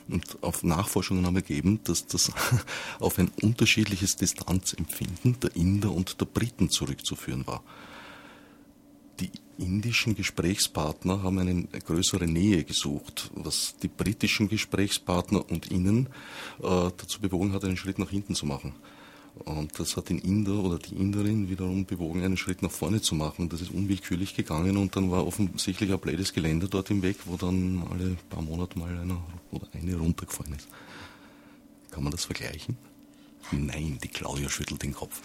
[0.08, 2.32] Und auf Nachforschungen haben ergeben, dass das
[3.00, 7.62] auf ein unterschiedliches Distanzempfinden der Inder und der Briten zurückzuführen war.
[9.58, 16.06] Indischen Gesprächspartner haben eine größere Nähe gesucht, was die britischen Gesprächspartner und ihnen
[16.62, 18.74] äh, dazu bewogen hat, einen Schritt nach hinten zu machen.
[19.44, 23.14] Und das hat den Inder oder die Inderin wiederum bewogen, einen Schritt nach vorne zu
[23.14, 23.48] machen.
[23.48, 27.36] Das ist unwillkürlich gegangen und dann war offensichtlich ein blödes Geländer dort im Weg, wo
[27.36, 30.68] dann alle paar Monate mal einer oder eine runtergefallen ist.
[31.90, 32.76] Kann man das vergleichen?
[33.50, 35.20] Nein, die Claudia schüttelt den Kopf.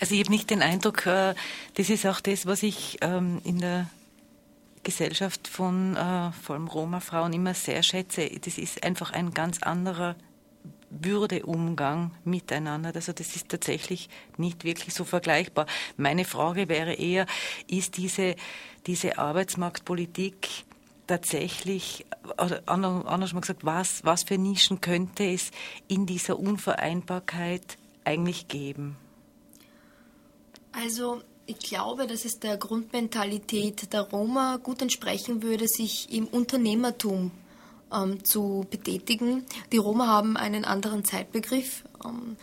[0.00, 1.34] Also ich habe nicht den Eindruck, äh,
[1.74, 3.90] das ist auch das, was ich ähm, in der
[4.82, 8.30] Gesellschaft von äh, vor allem Roma-Frauen immer sehr schätze.
[8.40, 10.14] Das ist einfach ein ganz anderer
[10.90, 12.92] Würdeumgang miteinander.
[12.94, 15.66] Also das ist tatsächlich nicht wirklich so vergleichbar.
[15.96, 17.26] Meine Frage wäre eher,
[17.66, 18.36] ist diese,
[18.86, 20.64] diese Arbeitsmarktpolitik
[21.06, 22.06] tatsächlich,
[22.38, 25.50] oder anders mal gesagt, was, was für Nischen könnte es
[25.88, 28.96] in dieser Unvereinbarkeit eigentlich geben?
[30.72, 37.30] Also ich glaube, dass es der Grundmentalität der Roma gut entsprechen würde, sich im Unternehmertum
[37.92, 39.44] ähm, zu betätigen.
[39.72, 41.84] Die Roma haben einen anderen Zeitbegriff.
[42.04, 42.36] Ähm,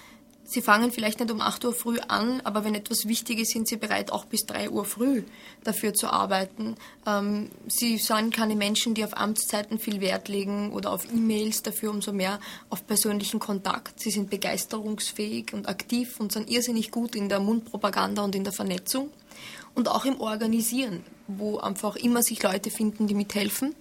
[0.46, 3.68] Sie fangen vielleicht nicht um 8 Uhr früh an, aber wenn etwas wichtig ist, sind
[3.68, 5.24] Sie bereit, auch bis 3 Uhr früh
[5.64, 6.76] dafür zu arbeiten.
[7.08, 11.92] Ähm, Sie sind keine Menschen, die auf Amtszeiten viel Wert legen oder auf E-Mails, dafür
[11.92, 14.00] umso mehr auf persönlichen Kontakt.
[14.00, 18.54] Sie sind begeisterungsfähig und aktiv und sind irrsinnig gut in der Mundpropaganda und in der
[18.54, 19.10] Vernetzung
[19.76, 23.76] und auch im Organisieren, wo einfach immer sich Leute finden, die mithelfen.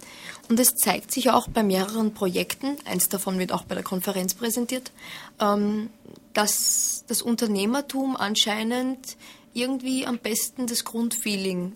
[0.49, 4.35] Und es zeigt sich auch bei mehreren Projekten, eins davon wird auch bei der Konferenz
[4.35, 4.93] präsentiert,
[5.41, 5.91] ähm,
[6.33, 9.17] dass das Unternehmertum anscheinend
[9.55, 11.73] irgendwie am besten das Grundfeeling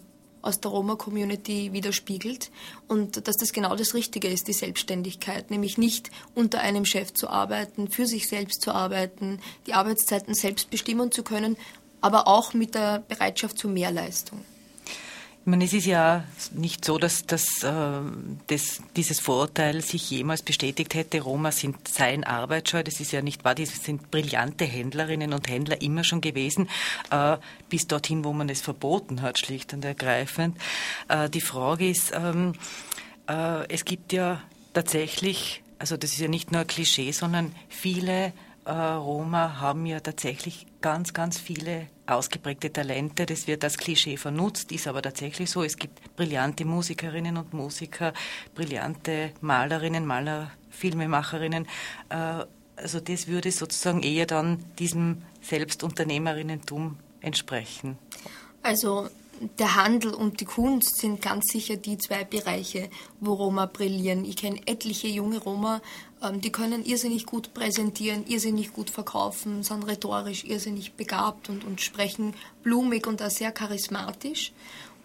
[0.46, 2.50] aus der Roma-Community widerspiegelt
[2.86, 7.28] und dass das genau das Richtige ist, die Selbstständigkeit, nämlich nicht unter einem Chef zu
[7.28, 11.56] arbeiten, für sich selbst zu arbeiten, die Arbeitszeiten selbst bestimmen zu können,
[12.00, 14.40] aber auch mit der Bereitschaft zu Mehrleistung.
[15.46, 18.00] Ich meine, es ist ja nicht so, dass, dass, äh,
[18.48, 21.20] dass dieses Vorurteil sich jemals bestätigt hätte.
[21.20, 22.82] Roma sind seien arbeitsscheu.
[22.82, 23.54] Das ist ja nicht wahr.
[23.54, 26.68] Die sind brillante Händlerinnen und Händler immer schon gewesen,
[27.12, 27.36] äh,
[27.68, 30.58] bis dorthin, wo man es verboten hat, schlicht und ergreifend.
[31.06, 32.54] Äh, die Frage ist, ähm,
[33.28, 34.42] äh, es gibt ja
[34.74, 38.32] tatsächlich, also das ist ja nicht nur ein Klischee, sondern viele
[38.72, 43.26] Roma haben ja tatsächlich ganz, ganz viele ausgeprägte Talente.
[43.26, 45.62] Das wird als Klischee vernutzt, ist aber tatsächlich so.
[45.62, 48.12] Es gibt brillante Musikerinnen und Musiker,
[48.54, 51.66] brillante Malerinnen, Maler, Filmemacherinnen.
[52.08, 52.44] Äh,
[52.76, 57.98] also das würde sozusagen eher dann diesem Selbstunternehmerinnentum entsprechen.
[58.62, 59.08] Also
[59.58, 62.88] der Handel und die Kunst sind ganz sicher die zwei Bereiche,
[63.20, 64.24] wo Roma brillieren.
[64.24, 65.80] Ich kenne etliche junge Roma,
[66.32, 72.34] die können irrsinnig gut präsentieren, irrsinnig gut verkaufen, sind rhetorisch irrsinnig begabt und, und sprechen
[72.62, 74.52] blumig und auch sehr charismatisch.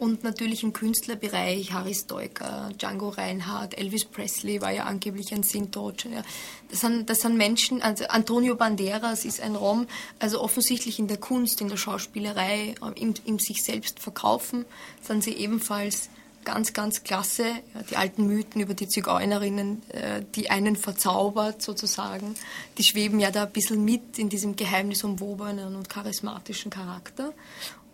[0.01, 6.05] Und natürlich im Künstlerbereich Harry Stoiker, Django Reinhardt, Elvis Presley war ja angeblich ein Sintotsch.
[6.05, 6.23] Ja.
[6.71, 9.85] Das, sind, das sind Menschen, also Antonio Banderas ist ein Rom,
[10.17, 14.65] also offensichtlich in der Kunst, in der Schauspielerei, im, im sich selbst verkaufen,
[15.03, 16.09] sind sie ebenfalls
[16.43, 17.45] ganz, ganz klasse.
[17.73, 22.35] Ja, die alten Mythen über die Zigeunerinnen, äh, die einen verzaubert sozusagen,
[22.77, 27.33] die schweben ja da ein bisschen mit in diesem geheimnisumwobenen und charismatischen Charakter.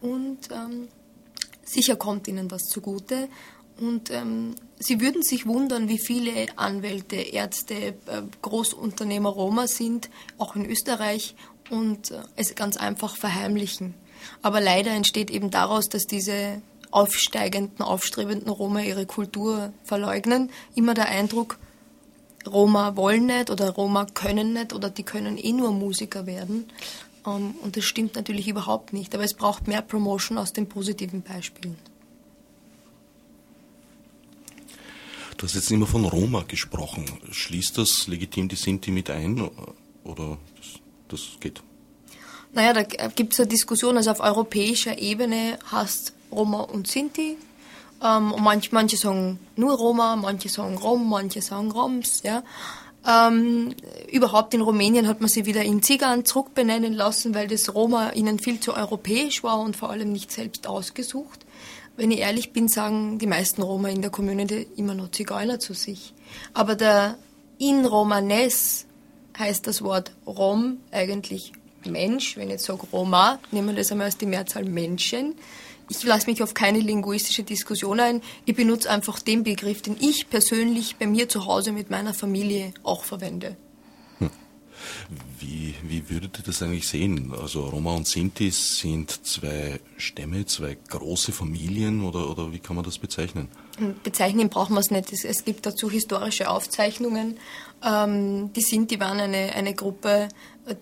[0.01, 0.87] Und ähm,
[1.67, 3.27] Sicher kommt ihnen das zugute.
[3.79, 7.93] Und ähm, Sie würden sich wundern, wie viele Anwälte, Ärzte, äh,
[8.41, 11.35] Großunternehmer Roma sind, auch in Österreich,
[11.69, 13.93] und äh, es ganz einfach verheimlichen.
[14.41, 21.09] Aber leider entsteht eben daraus, dass diese aufsteigenden, aufstrebenden Roma ihre Kultur verleugnen, immer der
[21.09, 21.57] Eindruck,
[22.47, 26.65] Roma wollen nicht oder Roma können nicht oder die können eh nur Musiker werden.
[27.25, 29.13] Ähm, und das stimmt natürlich überhaupt nicht.
[29.13, 31.75] Aber es braucht mehr Promotion aus den positiven Beispielen.
[35.37, 37.05] Du hast jetzt immer von Roma gesprochen.
[37.31, 39.49] Schließt das legitim die Sinti mit ein
[40.03, 41.61] oder das, das geht?
[42.53, 43.97] Naja, da gibt es eine Diskussion.
[43.97, 47.37] Also auf europäischer Ebene hast Roma und Sinti.
[48.03, 52.21] Ähm, und manche, manche sagen nur Roma, manche sagen Rom, manche sagen Roms.
[52.23, 52.43] Ja.
[53.07, 53.73] Ähm,
[54.11, 58.39] überhaupt in Rumänien hat man sie wieder in Zigan zurückbenennen lassen, weil das Roma ihnen
[58.39, 61.45] viel zu europäisch war und vor allem nicht selbst ausgesucht.
[61.95, 65.73] Wenn ich ehrlich bin, sagen die meisten Roma in der Community immer noch Zigeuner zu
[65.73, 66.13] sich.
[66.53, 67.17] Aber der
[67.57, 68.85] in Romanes
[69.39, 71.53] heißt das Wort Rom eigentlich
[71.85, 72.37] Mensch.
[72.37, 75.35] Wenn ich jetzt sage Roma, nehmen wir das einmal als die Mehrzahl Menschen
[75.89, 78.21] ich lasse mich auf keine linguistische Diskussion ein.
[78.45, 82.73] Ich benutze einfach den Begriff, den ich persönlich bei mir zu Hause mit meiner Familie
[82.83, 83.55] auch verwende.
[84.19, 84.29] Hm.
[85.39, 87.33] Wie, wie würdet ihr das eigentlich sehen?
[87.39, 92.83] Also Roma und Sinti sind zwei Stämme, zwei große Familien oder, oder wie kann man
[92.83, 93.47] das bezeichnen?
[93.77, 95.13] Hm, bezeichnen braucht man es nicht.
[95.13, 97.37] Es, es, gibt dazu historische Aufzeichnungen.
[97.83, 100.29] Ähm, die Sinti waren eine, eine Gruppe,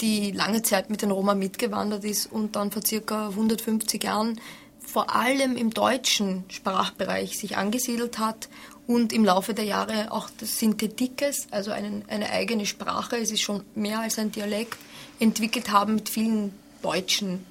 [0.02, 4.40] die lange Zeit mit den Roma mitgewandert ist und dann vor circa 150 Jahren
[4.88, 8.50] vor allem im deutschen Sprachbereich sich angesiedelt hat
[8.88, 13.42] und im Laufe der Jahre auch das Synthetikes, also einen, eine eigene Sprache, es ist
[13.42, 14.78] schon mehr als ein Dialekt,
[15.20, 17.46] entwickelt haben mit vielen deutschen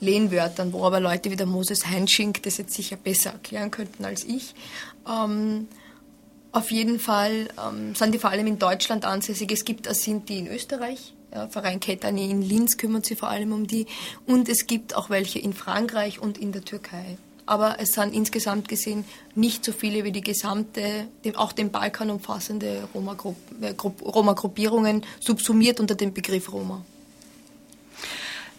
[0.00, 4.24] Lehnwörtern, wo aber Leute wie der Moses Heinschink das jetzt sicher besser erklären könnten als
[4.24, 4.54] ich.
[5.08, 5.68] Ähm,
[6.52, 9.52] auf jeden Fall ähm, sind die vor allem in Deutschland ansässig.
[9.52, 11.14] Es gibt Asinti in Österreich,
[11.50, 13.86] Verein Ketani in Linz kümmert sich vor allem um die.
[14.26, 17.18] Und es gibt auch welche in Frankreich und in der Türkei.
[17.48, 22.86] Aber es sind insgesamt gesehen nicht so viele wie die gesamte, auch den Balkan umfassende
[22.94, 26.84] Roma-Gruppierungen, subsumiert unter dem Begriff Roma.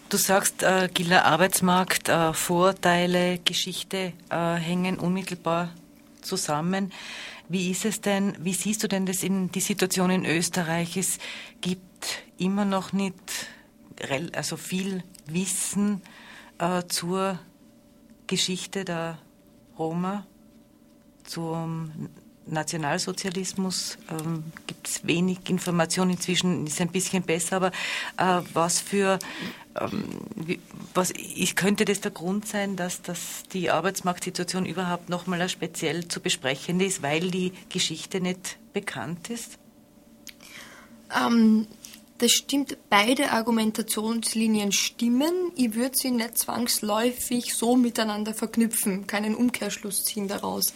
[0.08, 5.72] Du sagst, äh, Gila Arbeitsmarkt, äh, Vorteile, Geschichte äh, hängen unmittelbar
[6.20, 6.92] zusammen.
[7.48, 10.96] Wie ist es denn, wie siehst du denn das in die Situation in Österreich?
[10.96, 11.18] Es
[11.60, 11.89] gibt
[12.38, 13.14] immer noch nicht
[14.32, 16.02] also viel Wissen
[16.58, 17.38] äh, zur
[18.26, 19.18] Geschichte der
[19.78, 20.26] Roma,
[21.24, 22.10] zum
[22.46, 26.12] Nationalsozialismus ähm, gibt es wenig Informationen.
[26.12, 27.70] Inzwischen ist ein bisschen besser, aber
[28.16, 29.18] äh, was für
[29.78, 30.04] ähm,
[30.94, 36.20] was ist, könnte das der Grund sein, dass, dass die Arbeitsmarktsituation überhaupt nochmal speziell zu
[36.20, 39.58] besprechen ist, weil die Geschichte nicht bekannt ist?
[41.16, 41.66] Ähm,
[42.20, 45.52] das stimmt, beide Argumentationslinien stimmen.
[45.56, 50.74] Ich würde sie nicht zwangsläufig so miteinander verknüpfen, keinen Umkehrschluss ziehen daraus.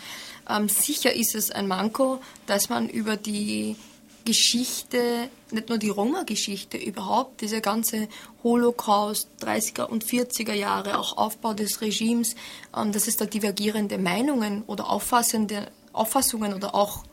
[0.48, 3.76] Ähm, sicher ist es ein Manko, dass man über die
[4.24, 8.08] Geschichte, nicht nur die Roma-Geschichte, überhaupt diese ganze
[8.42, 12.36] Holocaust, 30er und 40er Jahre, auch Aufbau des Regimes,
[12.74, 17.04] ähm, dass es da divergierende Meinungen oder Auffassungen oder auch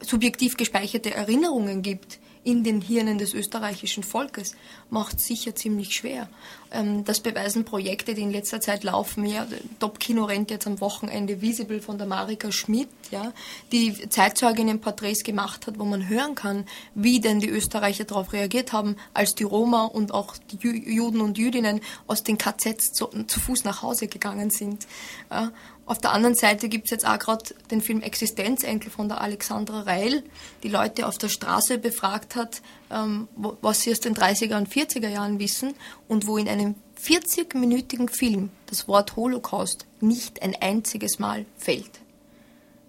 [0.00, 4.56] subjektiv gespeicherte Erinnerungen gibt in den Hirnen des österreichischen Volkes,
[4.88, 6.30] macht sicher ziemlich schwer.
[6.70, 9.26] Ähm, das beweisen Projekte, die in letzter Zeit laufen.
[9.26, 9.46] Ja,
[9.80, 13.34] Top-Kino rennt jetzt am Wochenende Visible von der Marika Schmidt, ja,
[13.70, 18.96] die Zeitzeuginnen-Porträts gemacht hat, wo man hören kann, wie denn die Österreicher darauf reagiert haben,
[19.12, 23.64] als die Roma und auch die Juden und Jüdinnen aus den KZs zu, zu Fuß
[23.64, 24.86] nach Hause gegangen sind.
[25.30, 25.52] Ja.
[25.88, 29.80] Auf der anderen Seite gibt es jetzt auch gerade den Film Existenzenkel von der Alexandra
[29.80, 30.22] Reil,
[30.62, 32.60] die Leute auf der Straße befragt hat,
[32.90, 35.72] ähm, was sie aus den 30er und 40er Jahren wissen
[36.06, 42.00] und wo in einem 40-minütigen Film das Wort Holocaust nicht ein einziges Mal fällt.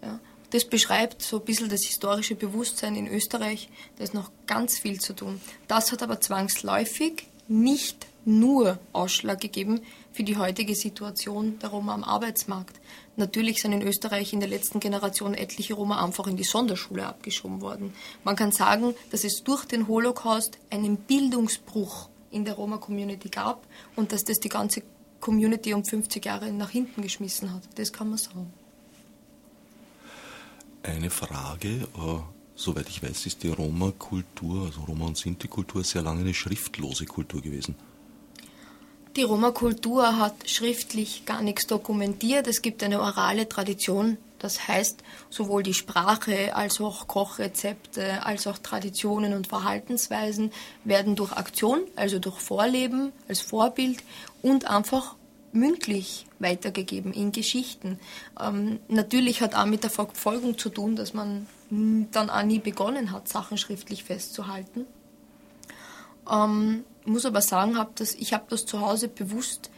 [0.04, 0.20] Ja,
[0.50, 3.70] das beschreibt so ein bisschen das historische Bewusstsein in Österreich.
[3.95, 5.39] Da ist noch ganz viel zu tun.
[5.70, 9.80] Das hat aber zwangsläufig nicht nur Ausschlag gegeben
[10.12, 12.80] für die heutige Situation der Roma am Arbeitsmarkt.
[13.16, 17.62] Natürlich sind in Österreich in der letzten Generation etliche Roma einfach in die Sonderschule abgeschoben
[17.62, 17.93] worden.
[18.24, 24.12] Man kann sagen, dass es durch den Holocaust einen Bildungsbruch in der Roma-Community gab und
[24.12, 24.84] dass das die ganze
[25.20, 27.64] Community um 50 Jahre nach hinten geschmissen hat.
[27.76, 28.53] Das kann man sagen.
[30.84, 32.20] Eine Frage, äh,
[32.55, 37.41] soweit ich weiß, ist die Roma-Kultur, also Roma- und Sinti-Kultur, sehr lange eine schriftlose Kultur
[37.41, 37.76] gewesen.
[39.16, 42.47] Die Roma-Kultur hat schriftlich gar nichts dokumentiert.
[42.47, 44.18] Es gibt eine orale Tradition.
[44.38, 50.51] Das heißt, sowohl die Sprache als auch Kochrezepte, als auch Traditionen und Verhaltensweisen
[50.86, 54.01] werden durch Aktion, also durch Vorleben als Vorbild
[54.41, 55.16] und einfach
[55.51, 57.99] mündlich weitergegeben in Geschichten.
[58.39, 63.12] Ähm, natürlich hat auch mit der Verfolgung zu tun, dass man dann auch nie begonnen
[63.12, 64.86] hat, Sachen schriftlich festzuhalten.
[66.32, 69.70] Ähm, muss aber sagen, hab das, ich habe das zu Hause bewusst,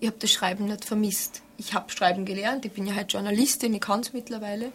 [0.00, 1.42] ich habe das Schreiben nicht vermisst.
[1.58, 4.72] Ich habe Schreiben gelernt, ich bin ja halt Journalistin, ich kann es mittlerweile,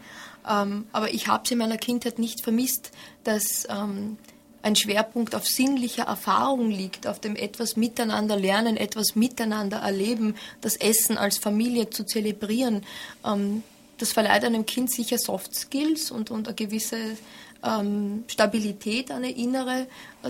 [0.49, 2.91] ähm, aber ich habe es in meiner Kindheit nicht vermisst,
[3.25, 4.17] dass ähm,
[4.61, 10.75] ein Schwerpunkt auf sinnlicher Erfahrung liegt, auf dem etwas miteinander lernen, etwas miteinander erleben, das
[10.77, 12.83] Essen als Familie zu zelebrieren.
[13.25, 13.63] Ähm,
[13.97, 17.17] das verleiht einem Kind sicher Soft Skills und, und eine gewisse
[17.63, 19.87] ähm, Stabilität, eine innere,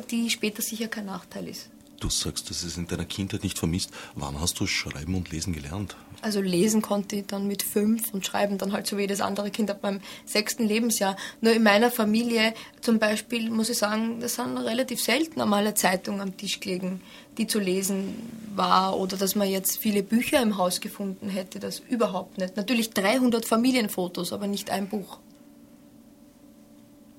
[0.10, 1.70] die später sicher kein Nachteil ist.
[2.00, 3.90] Du sagst, dass es in deiner Kindheit nicht vermisst.
[4.14, 5.96] Wann hast du Schreiben und Lesen gelernt?
[6.22, 9.50] Also lesen konnte ich dann mit fünf und schreiben dann halt so wie jedes andere
[9.50, 11.16] Kind ab meinem sechsten Lebensjahr.
[11.42, 15.74] Nur in meiner Familie zum Beispiel muss ich sagen, das sind relativ selten einmal eine
[15.74, 17.02] Zeitung am Tisch gelegen,
[17.38, 18.16] die zu lesen
[18.56, 22.58] war oder dass man jetzt viele Bücher im Haus gefunden hätte, das überhaupt nicht.
[22.58, 25.20] Natürlich 300 Familienfotos, aber nicht ein Buch.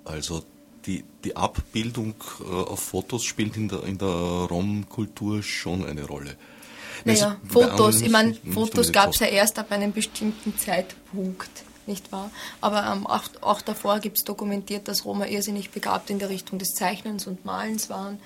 [0.08, 0.42] Also
[0.86, 6.36] die, die Abbildung äh, auf Fotos spielt in der, in der Rom-Kultur schon eine Rolle.
[7.04, 11.50] Naja, Fotos, ich meine, Fotos gab es ja erst ab einem bestimmten Zeitpunkt,
[11.86, 12.30] nicht wahr?
[12.60, 16.58] Aber ähm, auch, auch davor gibt es dokumentiert, dass Roma irrsinnig begabt in der Richtung
[16.58, 18.18] des Zeichnens und Malens waren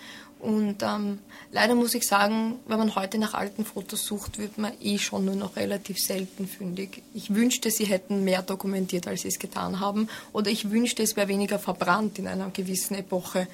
[0.43, 1.21] und ähm,
[1.53, 5.25] leider muss ich sagen, wenn man heute nach alten Fotos sucht, wird man eh schon
[5.25, 7.01] nur noch relativ selten fündig.
[7.15, 10.09] Ich wünschte, sie hätten mehr dokumentiert, als sie es getan haben.
[10.33, 13.47] Oder ich wünschte, es wäre weniger verbrannt in einer gewissen Epoche.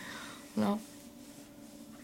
[0.56, 0.78] Ja.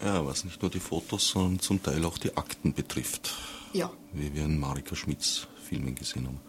[0.03, 3.33] ja, was nicht nur die Fotos, sondern zum Teil auch die Akten betrifft.
[3.73, 3.91] Ja.
[4.13, 6.39] Wie wir in Marika Schmidts Filmen gesehen haben.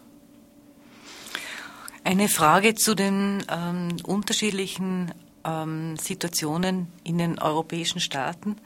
[2.03, 5.11] Eine Frage zu den ähm, unterschiedlichen
[5.47, 8.57] ähm, Situationen in den europäischen Staaten.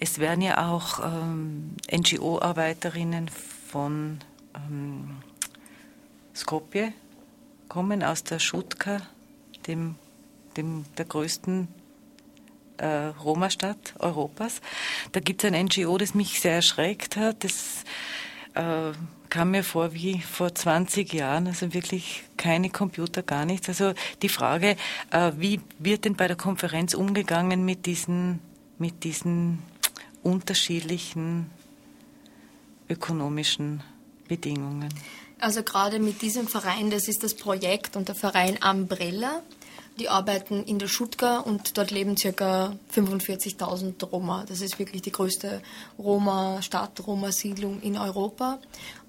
[0.00, 4.18] Es werden ja auch ähm, NGO-Arbeiterinnen von
[4.54, 5.18] ähm,
[6.34, 6.92] Skopje
[7.68, 9.02] kommen, aus der Schutka,
[9.66, 9.96] dem,
[10.56, 11.68] dem, der größten
[12.78, 14.60] äh, Roma-Stadt Europas.
[15.12, 17.44] Da gibt es ein NGO, das mich sehr erschreckt hat.
[17.44, 17.84] Das
[18.54, 18.92] äh,
[19.34, 23.68] kam mir vor wie vor 20 Jahren, also wirklich keine Computer, gar nichts.
[23.68, 24.76] Also die Frage,
[25.10, 28.38] äh, wie wird denn bei der Konferenz umgegangen mit diesen,
[28.78, 29.58] mit diesen
[30.22, 31.50] unterschiedlichen
[32.88, 33.82] ökonomischen
[34.28, 34.94] Bedingungen?
[35.40, 39.42] Also gerade mit diesem Verein, das ist das Projekt und der Verein Umbrella.
[39.98, 42.76] Die arbeiten in der Schutka und dort leben ca.
[42.92, 44.44] 45.000 Roma.
[44.48, 45.62] Das ist wirklich die größte
[45.98, 48.58] Roma-Stadt, Roma-Siedlung in Europa.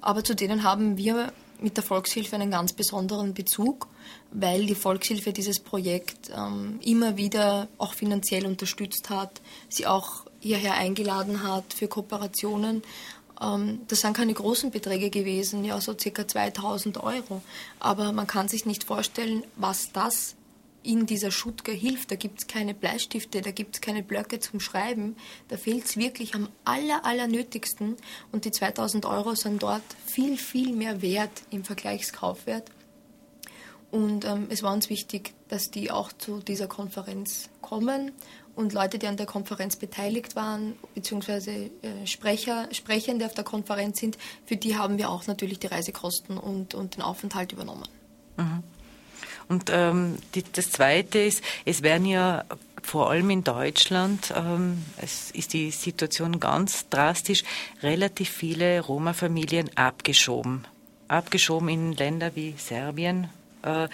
[0.02, 3.88] Aber zu denen haben wir mit der Volkshilfe einen ganz besonderen Bezug,
[4.32, 10.76] weil die Volkshilfe dieses Projekt ähm, immer wieder auch finanziell unterstützt hat, sie auch hierher
[10.76, 12.84] eingeladen hat für Kooperationen.
[13.42, 17.42] Ähm, das sind keine großen Beträge gewesen, ja, so circa 2000 Euro.
[17.80, 20.36] Aber man kann sich nicht vorstellen, was das
[20.86, 22.12] in dieser Schuttger hilft.
[22.12, 25.16] Da gibt es keine Bleistifte, da gibt es keine Blöcke zum Schreiben.
[25.48, 27.96] Da fehlt es wirklich am aller, aller nötigsten.
[28.32, 32.70] Und die 2000 Euro sind dort viel, viel mehr wert im Vergleichskaufwert.
[33.92, 38.12] Und ähm, es war uns wichtig, dass die auch zu dieser Konferenz kommen.
[38.56, 44.00] Und Leute, die an der Konferenz beteiligt waren, beziehungsweise äh, Sprecher, Sprechende auf der Konferenz
[44.00, 47.88] sind, für die haben wir auch natürlich die Reisekosten und, und den Aufenthalt übernommen.
[48.38, 48.64] Mhm.
[49.48, 52.44] Und ähm, die, das Zweite ist, es werden ja
[52.82, 57.44] vor allem in Deutschland, ähm, es ist die Situation ganz drastisch,
[57.82, 60.66] relativ viele Roma-Familien abgeschoben.
[61.08, 63.30] Abgeschoben in Länder wie Serbien.
[63.64, 63.88] Äh,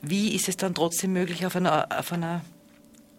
[0.00, 2.42] wie ist es dann trotzdem möglich, auf einer, auf einer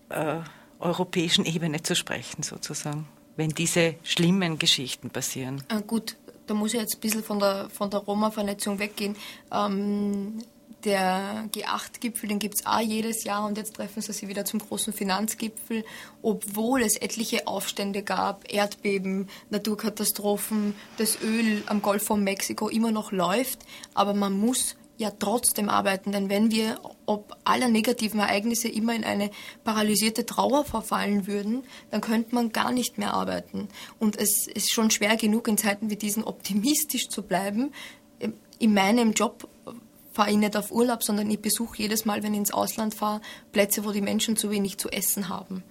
[0.10, 0.38] äh,
[0.80, 3.08] europäischen Ebene zu sprechen, sozusagen?
[3.40, 5.64] wenn diese schlimmen Geschichten passieren?
[5.70, 9.16] Ah, gut, da muss ich jetzt ein bisschen von der, von der Roma-Vernetzung weggehen.
[9.52, 10.44] Ähm,
[10.86, 14.60] der G8-Gipfel, den gibt es auch jedes Jahr und jetzt treffen sie sich wieder zum
[14.60, 15.84] großen Finanzgipfel,
[16.22, 23.12] obwohl es etliche Aufstände gab, Erdbeben, Naturkatastrophen, das Öl am Golf von Mexiko immer noch
[23.12, 23.60] läuft,
[23.94, 29.06] aber man muss ja trotzdem arbeiten, denn wenn wir ob aller negativen Ereignisse immer in
[29.06, 29.32] eine
[29.64, 33.70] paralysierte Trauer verfallen würden, dann könnte man gar nicht mehr arbeiten.
[33.98, 37.72] Und es ist schon schwer genug, in Zeiten wie diesen optimistisch zu bleiben.
[38.60, 39.48] In meinem Job
[40.12, 43.22] fahre ich nicht auf Urlaub, sondern ich besuche jedes Mal, wenn ich ins Ausland fahre,
[43.52, 45.64] Plätze, wo die Menschen zu wenig zu essen haben.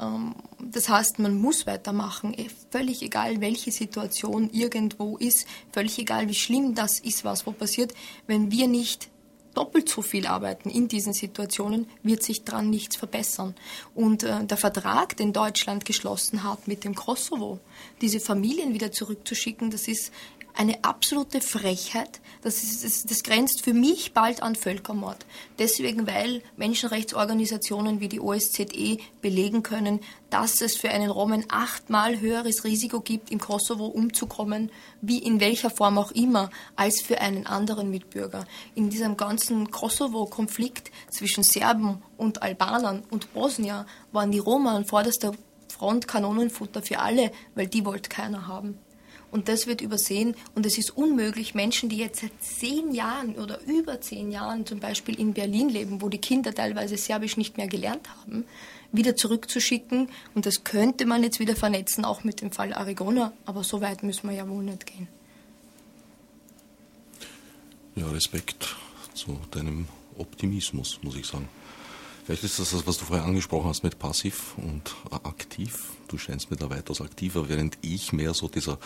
[0.00, 6.28] Ähm, das heißt, man muss weitermachen, eh, völlig egal, welche Situation irgendwo ist, völlig egal,
[6.28, 7.94] wie schlimm das ist, was wo passiert.
[8.26, 9.08] Wenn wir nicht
[9.54, 13.56] doppelt so viel arbeiten in diesen Situationen, wird sich daran nichts verbessern.
[13.94, 17.58] Und äh, der Vertrag, den Deutschland geschlossen hat mit dem Kosovo,
[18.00, 20.12] diese Familien wieder zurückzuschicken, das ist
[20.58, 22.20] eine absolute Frechheit.
[22.42, 25.24] Das, ist, das, das, grenzt für mich bald an Völkermord.
[25.58, 30.00] Deswegen, weil Menschenrechtsorganisationen wie die OSZE belegen können,
[30.30, 35.70] dass es für einen Romen achtmal höheres Risiko gibt, im Kosovo umzukommen, wie in welcher
[35.70, 38.44] Form auch immer, als für einen anderen Mitbürger.
[38.74, 45.32] In diesem ganzen Kosovo-Konflikt zwischen Serben und Albanern und Bosnier waren die Roma an vorderster
[45.68, 48.78] Front Kanonenfutter für alle, weil die wollte keiner haben.
[49.30, 50.34] Und das wird übersehen.
[50.54, 54.80] Und es ist unmöglich, Menschen, die jetzt seit zehn Jahren oder über zehn Jahren zum
[54.80, 58.44] Beispiel in Berlin leben, wo die Kinder teilweise Serbisch nicht mehr gelernt haben,
[58.90, 60.08] wieder zurückzuschicken.
[60.34, 63.32] Und das könnte man jetzt wieder vernetzen, auch mit dem Fall Arigona.
[63.44, 65.08] Aber so weit müssen wir ja wohl nicht gehen.
[67.96, 68.76] Ja, Respekt
[69.12, 71.48] zu deinem Optimismus, muss ich sagen.
[72.28, 75.92] Vielleicht ist das das, was du vorher angesprochen hast mit passiv und aktiv.
[76.08, 78.78] Du scheinst mir da weitaus aktiver, während ich mehr so dieser,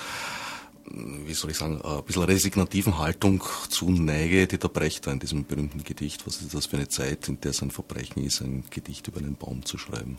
[0.86, 5.82] wie soll ich sagen, ein bisschen resignativen Haltung zuneige, die der Brecht in diesem berühmten
[5.82, 6.24] Gedicht.
[6.24, 9.34] Was ist das für eine Zeit, in der sein Verbrechen ist, ein Gedicht über einen
[9.34, 10.18] Baum zu schreiben?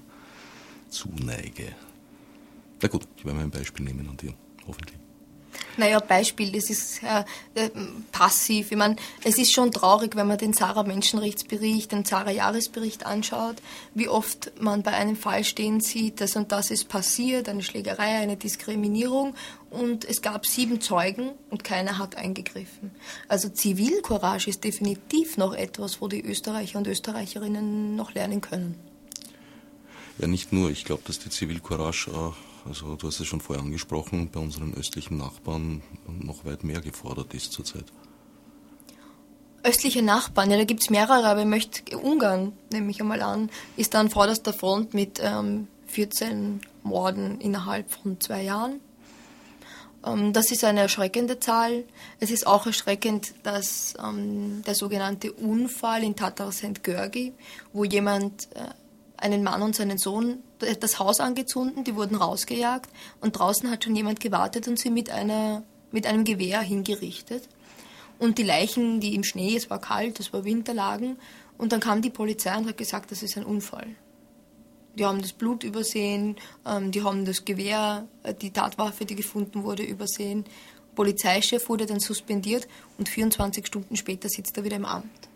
[0.89, 1.73] Zuneige.
[2.81, 4.33] Na gut, ich werde mal ein Beispiel nehmen an dir,
[4.67, 5.02] hoffentlich.
[5.77, 7.23] Naja, Beispiel, das ist äh,
[7.55, 7.69] äh,
[8.11, 8.71] passiv.
[8.71, 13.55] Ich meine, es ist schon traurig, wenn man den Zara Menschenrechtsbericht, den Zara Jahresbericht anschaut,
[13.95, 18.17] wie oft man bei einem Fall stehen sieht, das und das ist passiert, eine Schlägerei,
[18.17, 19.35] eine Diskriminierung
[19.71, 22.91] und es gab sieben Zeugen und keiner hat eingegriffen.
[23.27, 28.75] Also Zivilcourage ist definitiv noch etwas, wo die Österreicher und Österreicherinnen noch lernen können.
[30.19, 30.69] Ja, nicht nur.
[30.69, 34.73] Ich glaube, dass die Zivilcourage auch also du hast es schon vorher angesprochen, bei unseren
[34.73, 37.85] östlichen Nachbarn noch weit mehr gefordert ist zurzeit.
[39.63, 43.49] Östliche Nachbarn, ja, da gibt es mehrere, aber ich möchte Ungarn, nehme ich einmal an,
[43.77, 48.81] ist da an vorderster Front mit ähm, 14 Morden innerhalb von zwei Jahren.
[50.05, 51.85] Ähm, das ist eine erschreckende Zahl.
[52.19, 56.83] Es ist auch erschreckend, dass ähm, der sogenannte Unfall in Tatar St.
[56.83, 57.33] Görgi,
[57.71, 58.65] wo jemand äh,
[59.17, 60.39] einen Mann und seinen Sohn
[60.79, 62.89] das Haus angezündet, die wurden rausgejagt
[63.21, 67.47] und draußen hat schon jemand gewartet und sie mit, einer, mit einem Gewehr hingerichtet.
[68.19, 71.17] Und die Leichen, die im Schnee, es war kalt, es war Winter, lagen.
[71.57, 73.87] Und dann kam die Polizei und hat gesagt, das ist ein Unfall.
[74.95, 79.63] Die haben das Blut übersehen, ähm, die haben das Gewehr, äh, die Tatwaffe, die gefunden
[79.63, 80.45] wurde, übersehen.
[80.95, 85.29] Polizeichef wurde dann suspendiert und 24 Stunden später sitzt er wieder im Amt.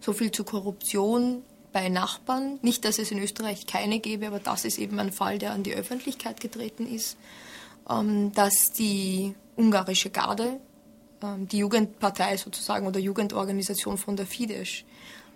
[0.00, 1.42] So viel zur Korruption
[1.76, 2.58] bei Nachbarn.
[2.62, 5.62] Nicht, dass es in Österreich keine gäbe, aber das ist eben ein Fall, der an
[5.62, 7.18] die Öffentlichkeit getreten ist,
[7.90, 10.58] ähm, dass die ungarische Garde,
[11.22, 14.84] ähm, die Jugendpartei sozusagen oder Jugendorganisation von der Fidesz,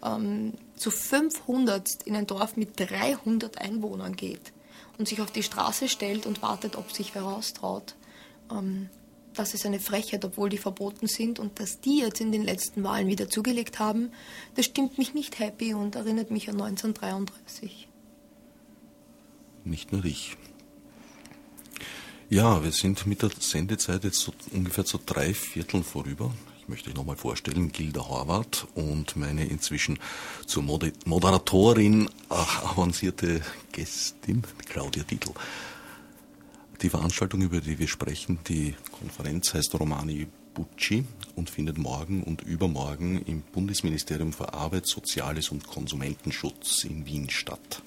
[0.02, 4.54] ähm, zu 500 in ein Dorf mit 300 Einwohnern geht
[4.96, 7.96] und sich auf die Straße stellt und wartet, ob sich wer raustraut
[9.34, 11.38] das ist eine Frechheit, obwohl die verboten sind.
[11.38, 14.10] Und dass die jetzt in den letzten Wahlen wieder zugelegt haben,
[14.54, 17.88] das stimmt mich nicht happy und erinnert mich an 1933.
[19.64, 20.36] Nicht nur ich.
[22.28, 26.32] Ja, wir sind mit der Sendezeit jetzt so ungefähr zu drei Vierteln vorüber.
[26.60, 29.98] Ich möchte euch nochmal vorstellen, Gilda Horvath und meine inzwischen
[30.46, 35.32] zur Moderatorin avancierte Gästin, Claudia Dietl.
[36.82, 41.04] Die Veranstaltung, über die wir sprechen, die Konferenz heißt Romani Bucci
[41.36, 47.82] und findet morgen und übermorgen im Bundesministerium für Arbeit, Soziales und Konsumentenschutz in Wien statt.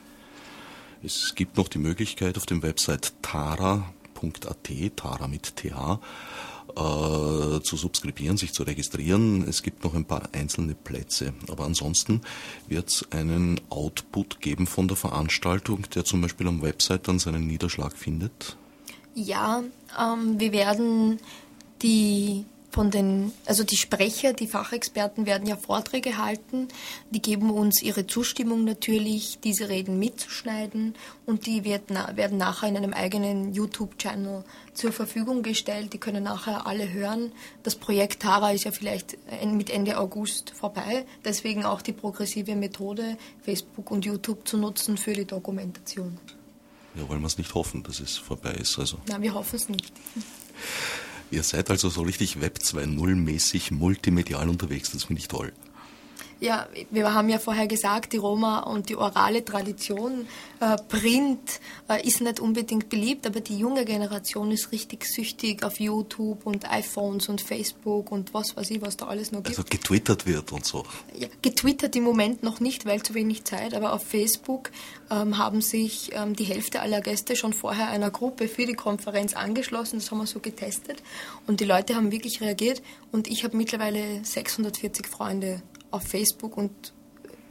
[1.01, 8.37] Es gibt noch die Möglichkeit auf dem Website tara.at, tara mit th, äh, zu subskribieren,
[8.37, 9.43] sich zu registrieren.
[9.47, 11.33] Es gibt noch ein paar einzelne Plätze.
[11.49, 12.21] Aber ansonsten
[12.67, 17.47] wird es einen Output geben von der Veranstaltung, der zum Beispiel am Website dann seinen
[17.47, 18.55] Niederschlag findet
[19.15, 19.63] Ja,
[19.99, 21.19] ähm, wir werden
[21.81, 26.69] die von den, also die Sprecher, die Fachexperten werden ja Vorträge halten,
[27.11, 30.95] die geben uns ihre Zustimmung natürlich, diese Reden mitzuschneiden
[31.27, 34.43] und die wird, werden nachher in einem eigenen YouTube-Channel
[34.73, 35.93] zur Verfügung gestellt.
[35.93, 37.31] Die können nachher alle hören.
[37.61, 43.17] Das Projekt Tara ist ja vielleicht mit Ende August vorbei, deswegen auch die progressive Methode,
[43.43, 46.17] Facebook und YouTube zu nutzen für die Dokumentation.
[46.95, 48.77] Ja, wollen wir es nicht hoffen, dass es vorbei ist.
[48.77, 48.97] Also.
[49.07, 49.91] Nein, wir hoffen es nicht.
[51.31, 55.51] Ihr seid also so richtig Web 2.0 mäßig multimedial unterwegs, das finde ich toll.
[56.39, 60.27] Ja, wir haben ja vorher gesagt, die Roma und die orale Tradition,
[60.59, 61.59] äh, Print
[61.89, 66.69] äh, ist nicht unbedingt beliebt, aber die junge Generation ist richtig süchtig auf YouTube und
[66.71, 69.57] iPhones und Facebook und was weiß ich, was da alles noch gibt.
[69.57, 70.83] Also getwittert wird und so.
[71.17, 74.71] Ja, getwittert im Moment noch nicht, weil zu wenig Zeit, aber auf Facebook
[75.11, 79.33] ähm, haben sich ähm, die Hälfte aller Gäste schon vorher einer Gruppe für die Konferenz
[79.33, 79.99] angeschlossen.
[79.99, 81.03] Das haben wir so getestet
[81.47, 82.81] und die Leute haben wirklich reagiert
[83.11, 85.61] und ich habe mittlerweile 640 Freunde
[85.93, 86.93] auf Facebook und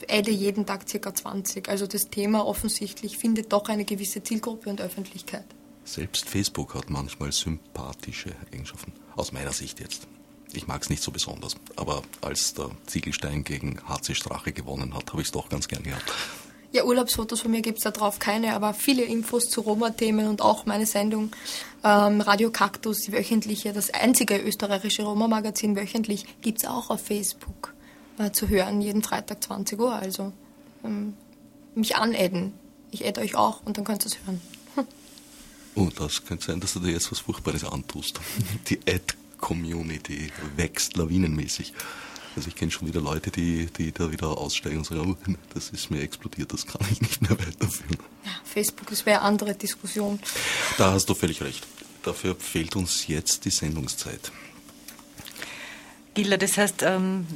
[0.09, 1.69] adde jeden Tag circa 20.
[1.69, 5.45] Also das Thema offensichtlich findet doch eine gewisse Zielgruppe und Öffentlichkeit.
[5.85, 10.07] Selbst Facebook hat manchmal sympathische Eigenschaften, aus meiner Sicht jetzt.
[10.53, 15.11] Ich mag es nicht so besonders, aber als der Ziegelstein gegen HC Strache gewonnen hat,
[15.13, 16.13] habe ich es doch ganz gern gehabt.
[16.73, 20.41] Ja, Urlaubsfotos von mir gibt es da drauf keine, aber viele Infos zu Roma-Themen und
[20.41, 21.31] auch meine Sendung
[21.85, 27.75] ähm, Radio Kaktus, die wöchentliche, das einzige österreichische Roma-Magazin wöchentlich, gibt es auch auf Facebook
[28.19, 29.95] äh, zu hören, jeden Freitag 20 Uhr.
[29.95, 30.33] Also
[30.85, 31.15] ähm,
[31.75, 32.53] mich anadden.
[32.91, 34.41] Ich adde euch auch und dann könnt ihr es hören.
[35.75, 38.21] Oh, das könnte sein, dass du dir jetzt was Furchtbares antust.
[38.69, 41.73] Die Ad-Community wächst lawinenmäßig.
[42.37, 45.71] Also ich kenne schon wieder Leute, die, die da wieder aussteigen und sagen, oh, das
[45.71, 47.99] ist mir explodiert, das kann ich nicht mehr weiterführen.
[48.25, 50.19] Ja, Facebook, das wäre eine andere Diskussion.
[50.79, 51.67] Da hast du völlig recht.
[52.03, 54.33] Dafür fehlt uns jetzt die Sendungszeit.
[56.15, 57.27] Gilla, das heißt, ähm,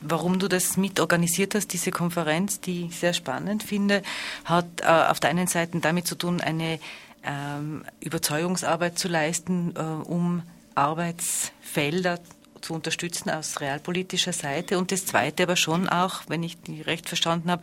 [0.00, 4.02] warum du das mitorganisiert hast, diese Konferenz, die ich sehr spannend finde,
[4.44, 6.78] hat äh, auf der einen Seite damit zu tun, eine
[7.24, 10.42] ähm, Überzeugungsarbeit zu leisten, äh, um
[10.74, 12.20] Arbeitsfelder
[12.60, 14.78] zu unterstützen aus realpolitischer Seite.
[14.78, 17.62] Und das Zweite aber schon auch, wenn ich die recht verstanden habe,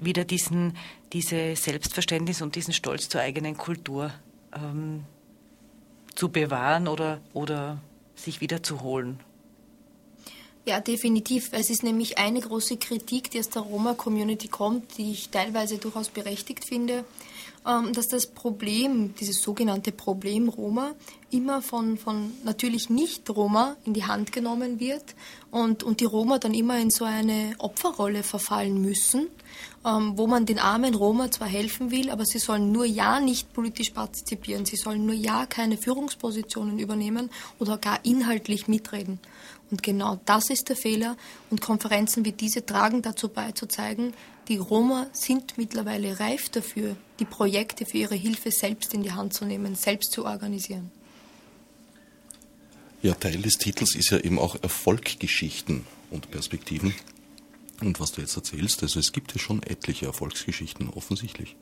[0.00, 0.76] wieder diesen,
[1.12, 4.12] diese Selbstverständnis und diesen Stolz zur eigenen Kultur
[4.54, 5.04] ähm,
[6.14, 7.78] zu bewahren oder, oder
[8.14, 9.20] sich wieder zu holen.
[10.68, 11.50] Ja, definitiv.
[11.52, 16.08] Es ist nämlich eine große Kritik, die aus der Roma-Community kommt, die ich teilweise durchaus
[16.08, 17.04] berechtigt finde,
[17.64, 20.96] ähm, dass das Problem, dieses sogenannte Problem Roma,
[21.30, 25.14] immer von, von natürlich nicht Roma in die Hand genommen wird
[25.52, 29.28] und, und die Roma dann immer in so eine Opferrolle verfallen müssen,
[29.84, 33.52] ähm, wo man den armen Roma zwar helfen will, aber sie sollen nur ja nicht
[33.52, 39.20] politisch partizipieren, sie sollen nur ja keine Führungspositionen übernehmen oder gar inhaltlich mitreden.
[39.70, 41.16] Und genau das ist der Fehler.
[41.50, 44.12] Und Konferenzen wie diese tragen dazu bei, zu zeigen,
[44.48, 49.34] die Roma sind mittlerweile reif dafür, die Projekte für ihre Hilfe selbst in die Hand
[49.34, 50.92] zu nehmen, selbst zu organisieren.
[53.02, 56.94] Ja, Teil des Titels ist ja eben auch Erfolgsgeschichten und Perspektiven.
[57.80, 61.56] Und was du jetzt erzählst, also es gibt ja schon etliche Erfolgsgeschichten, offensichtlich.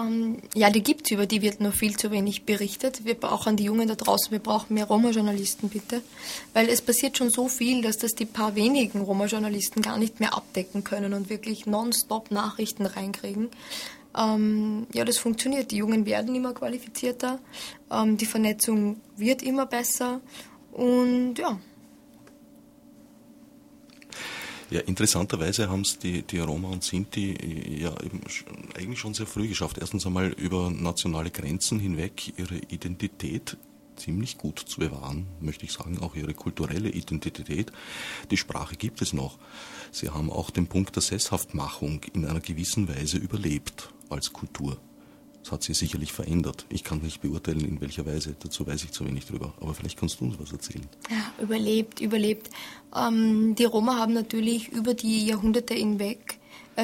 [0.00, 3.04] Ähm, ja, die gibt es, über die wird nur viel zu wenig berichtet.
[3.04, 6.02] Wir brauchen die Jungen da draußen, wir brauchen mehr Roma-Journalisten bitte.
[6.54, 10.34] Weil es passiert schon so viel, dass das die paar wenigen Roma-Journalisten gar nicht mehr
[10.34, 13.48] abdecken können und wirklich nonstop Nachrichten reinkriegen.
[14.16, 15.70] Ähm, ja, das funktioniert.
[15.70, 17.38] Die Jungen werden immer qualifizierter,
[17.90, 20.20] ähm, die Vernetzung wird immer besser
[20.72, 21.58] und ja,
[24.70, 28.20] Ja, interessanterweise haben es die, die Roma und Sinti äh, ja eben
[28.76, 29.78] eigentlich schon sehr früh geschafft.
[29.78, 33.56] Erstens einmal über nationale Grenzen hinweg ihre Identität
[33.96, 37.72] ziemlich gut zu bewahren, möchte ich sagen, auch ihre kulturelle Identität.
[38.30, 39.38] Die Sprache gibt es noch.
[39.90, 44.78] Sie haben auch den Punkt der Sesshaftmachung in einer gewissen Weise überlebt als Kultur.
[45.42, 46.66] Das hat sich sicherlich verändert.
[46.68, 48.34] Ich kann nicht beurteilen, in welcher Weise.
[48.38, 49.54] Dazu weiß ich zu wenig drüber.
[49.60, 50.86] Aber vielleicht kannst du uns was erzählen.
[51.10, 52.50] Ja, überlebt, überlebt.
[52.94, 56.39] Ähm, die Roma haben natürlich über die Jahrhunderte hinweg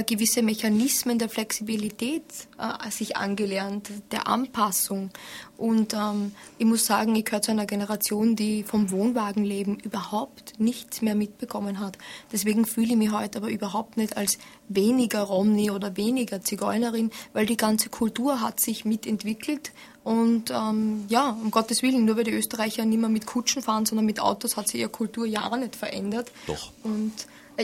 [0.07, 2.24] gewisse Mechanismen der Flexibilität
[2.59, 5.11] äh, sich angelernt, der Anpassung.
[5.57, 11.01] Und ähm, ich muss sagen, ich gehöre zu einer Generation, die vom Wohnwagenleben überhaupt nichts
[11.03, 11.97] mehr mitbekommen hat.
[12.32, 17.47] Deswegen fühle ich mich heute aber überhaupt nicht als weniger Romni oder weniger Zigeunerin, weil
[17.47, 19.72] die ganze Kultur hat sich mitentwickelt.
[20.05, 23.87] Und ähm, ja, um Gottes Willen, nur weil die Österreicher nicht mehr mit Kutschen fahren,
[23.87, 26.30] sondern mit Autos, hat sich ihre Kultur Jahre nicht verändert.
[26.47, 26.70] Doch.
[26.84, 27.12] Und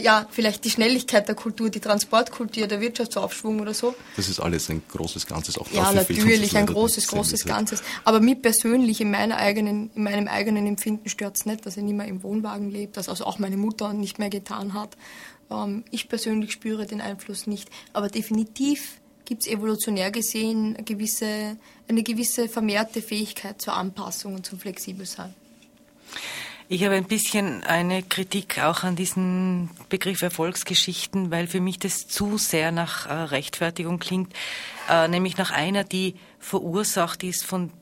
[0.01, 3.95] ja, vielleicht die Schnelligkeit der Kultur, die Transportkultur, der Wirtschaftsaufschwung oder so.
[4.17, 5.59] Das ist alles ein großes Ganzes.
[5.59, 7.83] Auch ja, natürlich ein großes, großes Ganzes.
[8.05, 11.83] Aber mich persönlich in meiner eigenen, in meinem eigenen Empfinden stört es nicht, dass ich
[11.83, 14.97] nicht mehr im Wohnwagen lebe, dass also auch meine Mutter nicht mehr getan hat.
[15.51, 17.69] Ähm, ich persönlich spüre den Einfluss nicht.
[17.93, 21.57] Aber definitiv gibt es evolutionär gesehen eine gewisse,
[21.89, 25.35] eine gewisse vermehrte Fähigkeit zur Anpassung und zum Flexibelsein.
[26.69, 32.07] Ich habe ein bisschen eine Kritik auch an diesen Begriff Erfolgsgeschichten, weil für mich das
[32.07, 34.33] zu sehr nach äh, Rechtfertigung klingt,
[34.89, 37.73] äh, nämlich nach einer, die verursacht ist von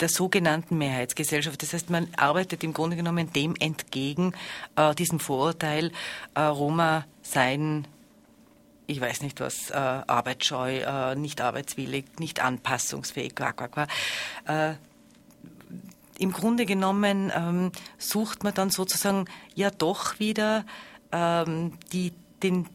[0.00, 1.62] der sogenannten Mehrheitsgesellschaft.
[1.62, 4.32] Das heißt, man arbeitet im Grunde genommen dem entgegen,
[4.76, 5.92] äh, diesem Vorurteil,
[6.36, 7.86] Roma seien
[8.88, 13.86] ich weiß nicht was, arbeitsscheu, nicht arbeitswillig, nicht anpassungsfähig, qua, qua, qua.
[14.46, 14.74] Äh,
[16.22, 19.24] Im Grunde genommen ähm, sucht man dann sozusagen
[19.56, 20.64] ja doch wieder
[21.10, 22.12] ähm, die,
[22.44, 22.68] den,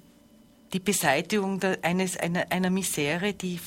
[0.74, 3.62] die Beseitigung der, eines, einer, einer Misere, die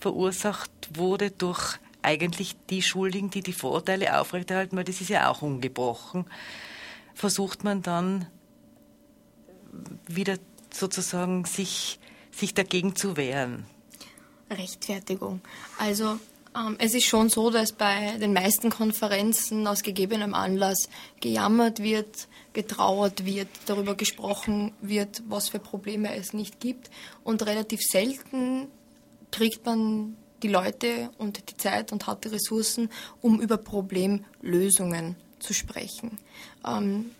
[0.00, 5.42] verursacht wurde durch eigentlich die Schuldigen, die die Vorurteile aufrechterhalten, weil das ist ja auch
[5.42, 6.24] ungebrochen,
[7.12, 8.26] versucht man dann
[10.06, 10.38] wieder
[10.72, 12.00] sozusagen sich,
[12.30, 13.66] sich dagegen zu wehren?
[14.50, 15.42] Rechtfertigung.
[15.78, 16.18] Also
[16.78, 20.88] es ist schon so, dass bei den meisten Konferenzen aus gegebenem Anlass
[21.20, 26.90] gejammert wird, getrauert wird, darüber gesprochen wird, was für Probleme es nicht gibt.
[27.24, 28.68] Und relativ selten
[29.30, 32.90] kriegt man die Leute und die Zeit und hat die Ressourcen,
[33.20, 36.18] um über Problemlösungen zu sprechen.
[36.66, 37.12] Ähm,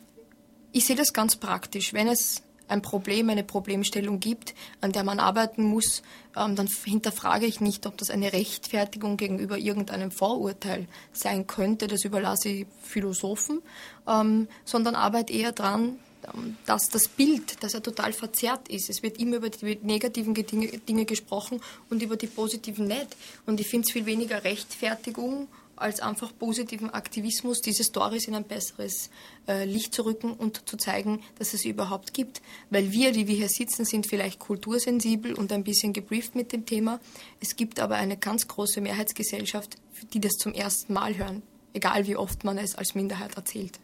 [0.73, 1.93] ich sehe das ganz praktisch.
[1.95, 6.03] Wenn es ein Problem, eine Problemstellung gibt, an der man arbeiten muss,
[6.37, 12.05] ähm, dann hinterfrage ich nicht, ob das eine Rechtfertigung gegenüber irgendeinem Vorurteil sein könnte, das
[12.05, 13.61] überlasse ich Philosophen,
[14.09, 15.99] ähm, sondern arbeite eher daran,
[16.35, 18.89] ähm, dass das Bild, das ja total verzerrt ist.
[18.89, 21.61] Es wird immer über die negativen Dinge, Dinge gesprochen
[21.91, 23.17] und über die positiven nicht.
[23.47, 28.45] Und ich finde es viel weniger Rechtfertigung als einfach positiven Aktivismus, diese Stories in ein
[28.45, 29.11] besseres
[29.49, 32.43] äh, Licht zu rücken und zu zeigen, dass es überhaupt gibt.
[32.71, 36.67] Weil wir, die wir hier sitzen, sind vielleicht kultursensibel und ein bisschen gebrieft mit dem
[36.67, 37.01] Thema.
[37.41, 39.77] Es gibt aber eine ganz große Mehrheitsgesellschaft,
[40.13, 41.43] die das zum ersten Mal hören,
[41.75, 43.79] egal wie oft man es als Minderheit erzählt.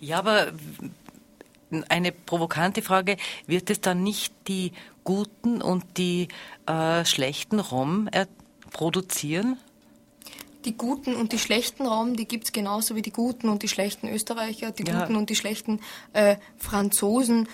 [0.00, 0.52] Ja, aber
[1.88, 4.72] eine provokante Frage, wird es dann nicht die
[5.04, 6.28] guten und die
[6.66, 8.08] äh, schlechten Rom
[8.70, 9.58] produzieren?
[10.64, 13.68] Die guten und die schlechten Raum, die gibt es genauso wie die guten und die
[13.68, 15.00] schlechten Österreicher, die ja.
[15.00, 15.80] guten und die schlechten
[16.12, 17.48] äh, Franzosen.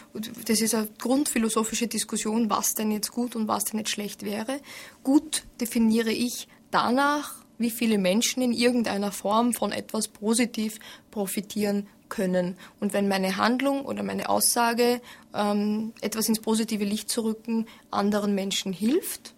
[0.46, 4.60] Das ist eine grundphilosophische Diskussion, was denn jetzt gut und was denn jetzt schlecht wäre.
[5.02, 10.78] Gut definiere ich danach, wie viele Menschen in irgendeiner Form von etwas positiv
[11.10, 12.56] profitieren können.
[12.80, 15.00] Und wenn meine Handlung oder meine Aussage,
[15.34, 19.34] ähm, etwas ins positive Licht zu rücken, anderen Menschen hilft,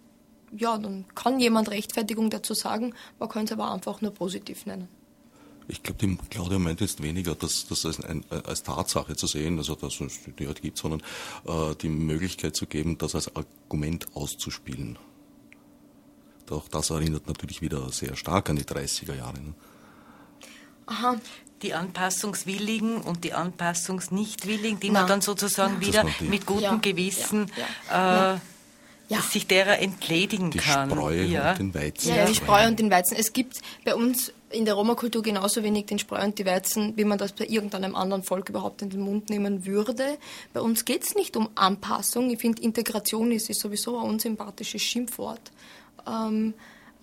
[0.55, 4.87] ja, dann kann jemand Rechtfertigung dazu sagen, man kann es aber einfach nur positiv nennen.
[5.67, 9.59] Ich glaube, die Claudia meint jetzt weniger, das, das als, ein, als Tatsache zu sehen,
[9.59, 11.01] also dass es die halt gibt, sondern
[11.45, 14.97] äh, die Möglichkeit zu geben, das als Argument auszuspielen.
[16.47, 19.39] Doch das erinnert natürlich wieder sehr stark an die 30er Jahre.
[19.39, 19.53] Ne?
[20.87, 21.17] Aha.
[21.61, 25.01] Die Anpassungswilligen und die Anpassungsnichtwilligen, die Na.
[25.01, 28.35] man dann sozusagen wieder mit gutem ja, Gewissen ja, ja.
[28.35, 28.39] Äh,
[29.09, 29.21] ja.
[29.21, 30.89] sich derer entledigen die kann.
[30.89, 31.51] Die Spreu ja.
[31.51, 32.15] und den Weizen.
[32.15, 33.17] Ja, die Spreu und den Weizen.
[33.17, 37.05] Es gibt bei uns in der Roma-Kultur genauso wenig den Spreu und die Weizen, wie
[37.05, 40.17] man das bei irgendeinem anderen Volk überhaupt in den Mund nehmen würde.
[40.53, 42.29] Bei uns geht es nicht um Anpassung.
[42.29, 45.51] Ich finde, Integration ist, ist sowieso ein unsympathisches Schimpfwort.
[46.07, 46.53] Ähm,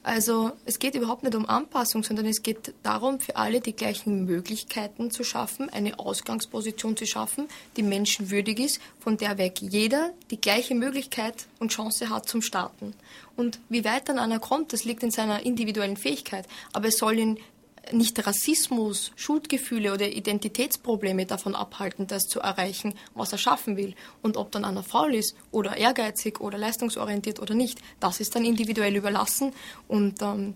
[0.07, 4.25] also es geht überhaupt nicht um Anpassung, sondern es geht darum, für alle die gleichen
[4.25, 10.41] Möglichkeiten zu schaffen, eine Ausgangsposition zu schaffen, die menschenwürdig ist, von der weg jeder die
[10.41, 12.95] gleiche Möglichkeit und Chance hat zum Starten.
[13.35, 16.47] Und wie weit dann einer kommt, das liegt in seiner individuellen Fähigkeit.
[16.73, 17.41] Aber es soll ihn
[17.93, 23.95] nicht Rassismus, Schuldgefühle oder Identitätsprobleme davon abhalten, das zu erreichen, was er schaffen will.
[24.22, 28.45] Und ob dann einer faul ist oder ehrgeizig oder leistungsorientiert oder nicht, das ist dann
[28.45, 29.53] individuell überlassen.
[29.89, 30.55] Und ähm,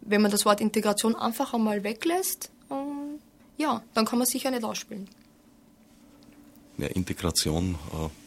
[0.00, 3.20] wenn man das Wort Integration einfach einmal weglässt, ähm,
[3.56, 5.08] ja, dann kann man sicher nicht ausspielen.
[6.78, 8.23] Ja, Integration äh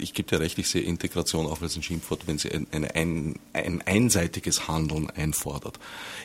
[0.00, 3.34] ich gebe dir recht, ich sehe Integration auch als ein Schimpfwort, wenn sie ein, ein,
[3.52, 5.78] ein, einseitiges Handeln einfordert.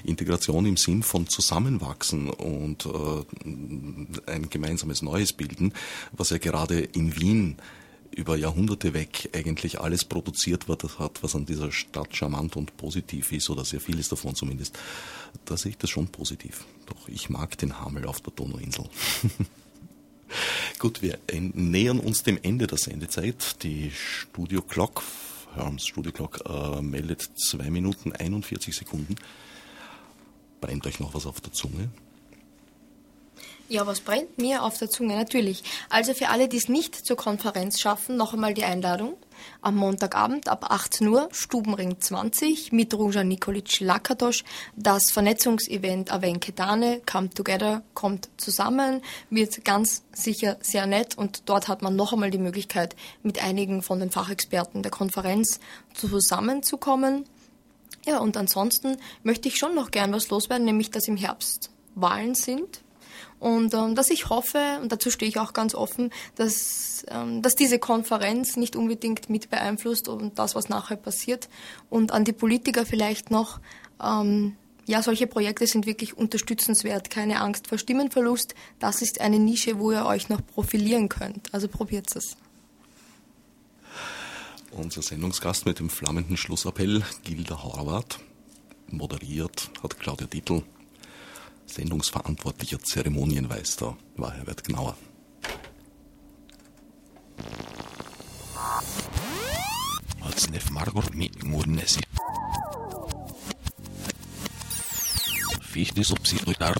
[0.03, 5.73] Integration im Sinn von Zusammenwachsen und äh, ein gemeinsames Neues bilden,
[6.11, 7.57] was ja gerade in Wien
[8.11, 13.31] über Jahrhunderte weg eigentlich alles produziert wird, hat, was an dieser Stadt charmant und positiv
[13.31, 14.77] ist, oder sehr vieles davon zumindest.
[15.45, 16.65] Da sehe ich das schon positiv.
[16.87, 18.85] Doch ich mag den Hamel auf der Donauinsel.
[20.79, 23.63] Gut, wir nähern uns dem Ende der Sendezeit.
[23.63, 25.03] Die Studio Clock,
[25.55, 29.15] Herms Studio Clock, äh, meldet 2 Minuten 41 Sekunden.
[30.61, 31.89] Brennt euch noch was auf der Zunge?
[33.69, 35.17] Ja, was brennt mir auf der Zunge?
[35.17, 35.61] Natürlich.
[35.89, 39.17] Also für alle, die es nicht zur Konferenz schaffen, noch einmal die Einladung.
[39.61, 44.45] Am Montagabend ab 18 Uhr, Stubenring 20 mit Ruja Nikolic Lakatos.
[44.77, 51.67] Das Vernetzungsevent Avenke Dane, Come Together, kommt zusammen, wird ganz sicher sehr nett und dort
[51.67, 55.59] hat man noch einmal die Möglichkeit, mit einigen von den Fachexperten der Konferenz
[55.93, 57.25] zusammenzukommen.
[58.05, 62.33] Ja, und ansonsten möchte ich schon noch gern was loswerden, nämlich dass im Herbst Wahlen
[62.33, 62.81] sind
[63.39, 67.55] und ähm, dass ich hoffe, und dazu stehe ich auch ganz offen, dass, ähm, dass
[67.55, 71.47] diese Konferenz nicht unbedingt mit beeinflusst und das, was nachher passiert.
[71.89, 73.59] Und an die Politiker vielleicht noch,
[74.03, 74.55] ähm,
[74.87, 77.09] ja, solche Projekte sind wirklich unterstützenswert.
[77.09, 78.55] Keine Angst vor Stimmenverlust.
[78.79, 81.53] Das ist eine Nische, wo ihr euch noch profilieren könnt.
[81.53, 82.37] Also probiert es.
[84.71, 88.19] Unser Sendungsgast mit dem flammenden Schlussappell, Gilda Horvath,
[88.89, 90.63] moderiert hat Claudia Dietl.
[91.67, 94.97] Sendungsverantwortlicher Zeremonienmeister war Herbert Gnauer.
[105.61, 106.75] Fichte subsidiar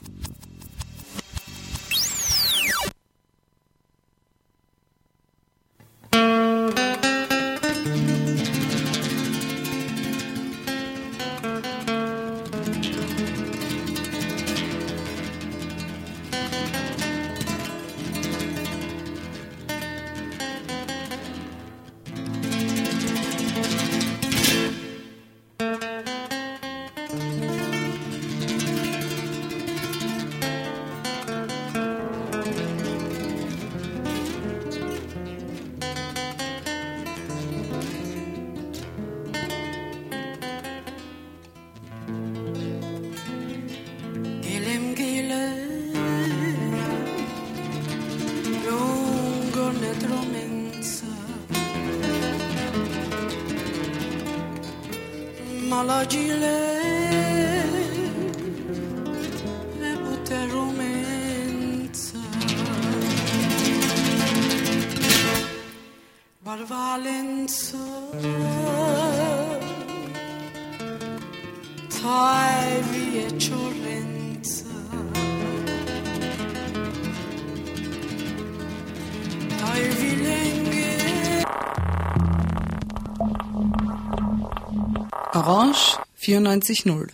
[86.47, 87.09] 94.0,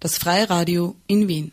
[0.00, 1.52] das Freiradio in Wien.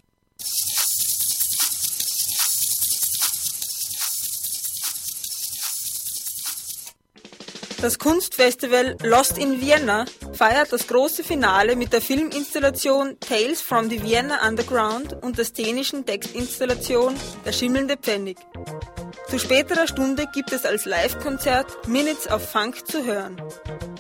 [7.81, 14.01] Das Kunstfestival Lost in Vienna feiert das große Finale mit der Filminstallation Tales from the
[14.01, 17.15] Vienna Underground und der szenischen Textinstallation
[17.45, 18.38] Der schimmelnde Pfennig.
[19.28, 23.41] Zu späterer Stunde gibt es als Live-Konzert Minutes of Funk zu hören.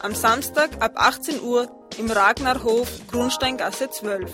[0.01, 1.67] Am Samstag ab 18 Uhr
[1.97, 4.31] im Ragnarhof Grunsteingasse 12.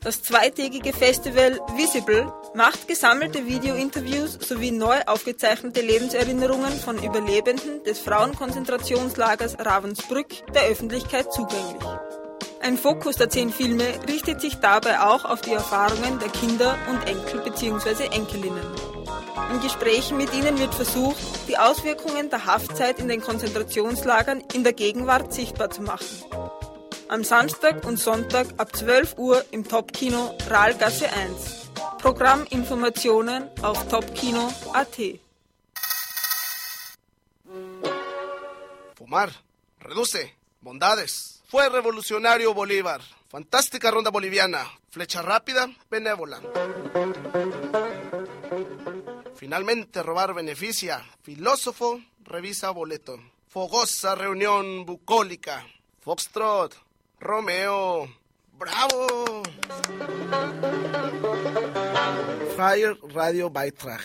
[0.00, 9.56] Das zweitägige Festival Visible macht gesammelte Videointerviews sowie neu aufgezeichnete Lebenserinnerungen von Überlebenden des Frauenkonzentrationslagers
[9.58, 11.82] Ravensbrück der Öffentlichkeit zugänglich.
[12.60, 17.08] Ein Fokus der zehn Filme richtet sich dabei auch auf die Erfahrungen der Kinder und
[17.08, 18.06] Enkel bzw.
[18.06, 18.91] Enkelinnen.
[19.50, 24.72] In Gesprächen mit ihnen wird versucht, die Auswirkungen der Haftzeit in den Konzentrationslagern in der
[24.72, 26.06] Gegenwart sichtbar zu machen.
[27.08, 31.70] Am Samstag und Sonntag ab 12 Uhr im Topkino Rahlgasse 1.
[31.98, 34.98] Programminformationen auf topkino.at.
[38.96, 39.30] Fumar,
[39.84, 40.30] reduce,
[40.60, 41.42] bondades.
[41.48, 43.00] Fue revolucionario Bolívar.
[43.28, 44.64] Fantástica ronda boliviana.
[44.90, 46.40] Flecha rápida, benévola.
[49.42, 51.04] Finalmente robar beneficia.
[51.24, 53.18] Filósofo, revisa boleto.
[53.48, 55.66] Fogosa reunión bucólica.
[55.98, 56.76] Foxtrot,
[57.18, 58.08] Romeo.
[58.52, 59.42] ¡Bravo!
[62.56, 64.00] Fire Radio Beitrag.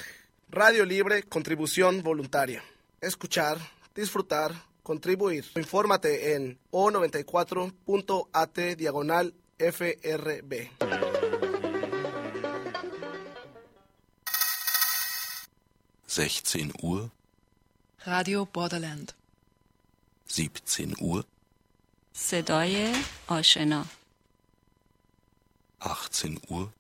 [0.50, 2.64] Radio libre, contribución voluntaria.
[3.00, 3.60] Escuchar,
[3.94, 5.46] disfrutar, contribuir.
[5.56, 10.72] Infórmate en o94.at diagonal FRB.
[16.17, 17.11] 16 Uhr,
[18.07, 19.15] Radio Borderland.
[20.29, 21.25] 17 Uhr,
[22.15, 22.93] صدای
[23.29, 23.85] آشنا
[25.81, 26.73] 18 Uhr,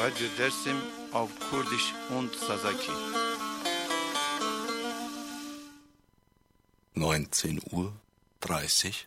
[0.00, 0.80] Radio Dersim
[1.12, 2.92] auf Kurdisch und Sasaki.
[6.94, 7.92] 19 Uhr
[8.40, 9.06] 30,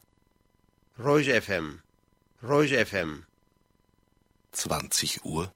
[1.00, 1.82] Roj FM.
[2.42, 3.26] Roj FM.
[4.54, 5.52] 20 Uhr,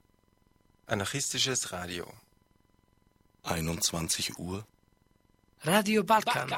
[0.90, 2.04] Anarchistisches Radio.
[3.44, 4.66] 21 Uhr,
[5.62, 6.50] Radio Balkan.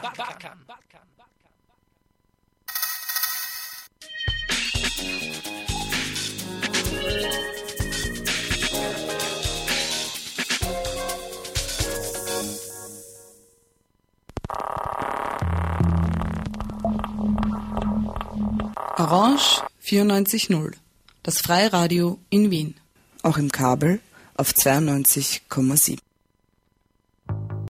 [18.97, 20.73] Orange 94.0,
[21.23, 22.77] das Freiradio in Wien.
[23.23, 24.01] Auch im Kabel
[24.35, 25.99] auf 92,7.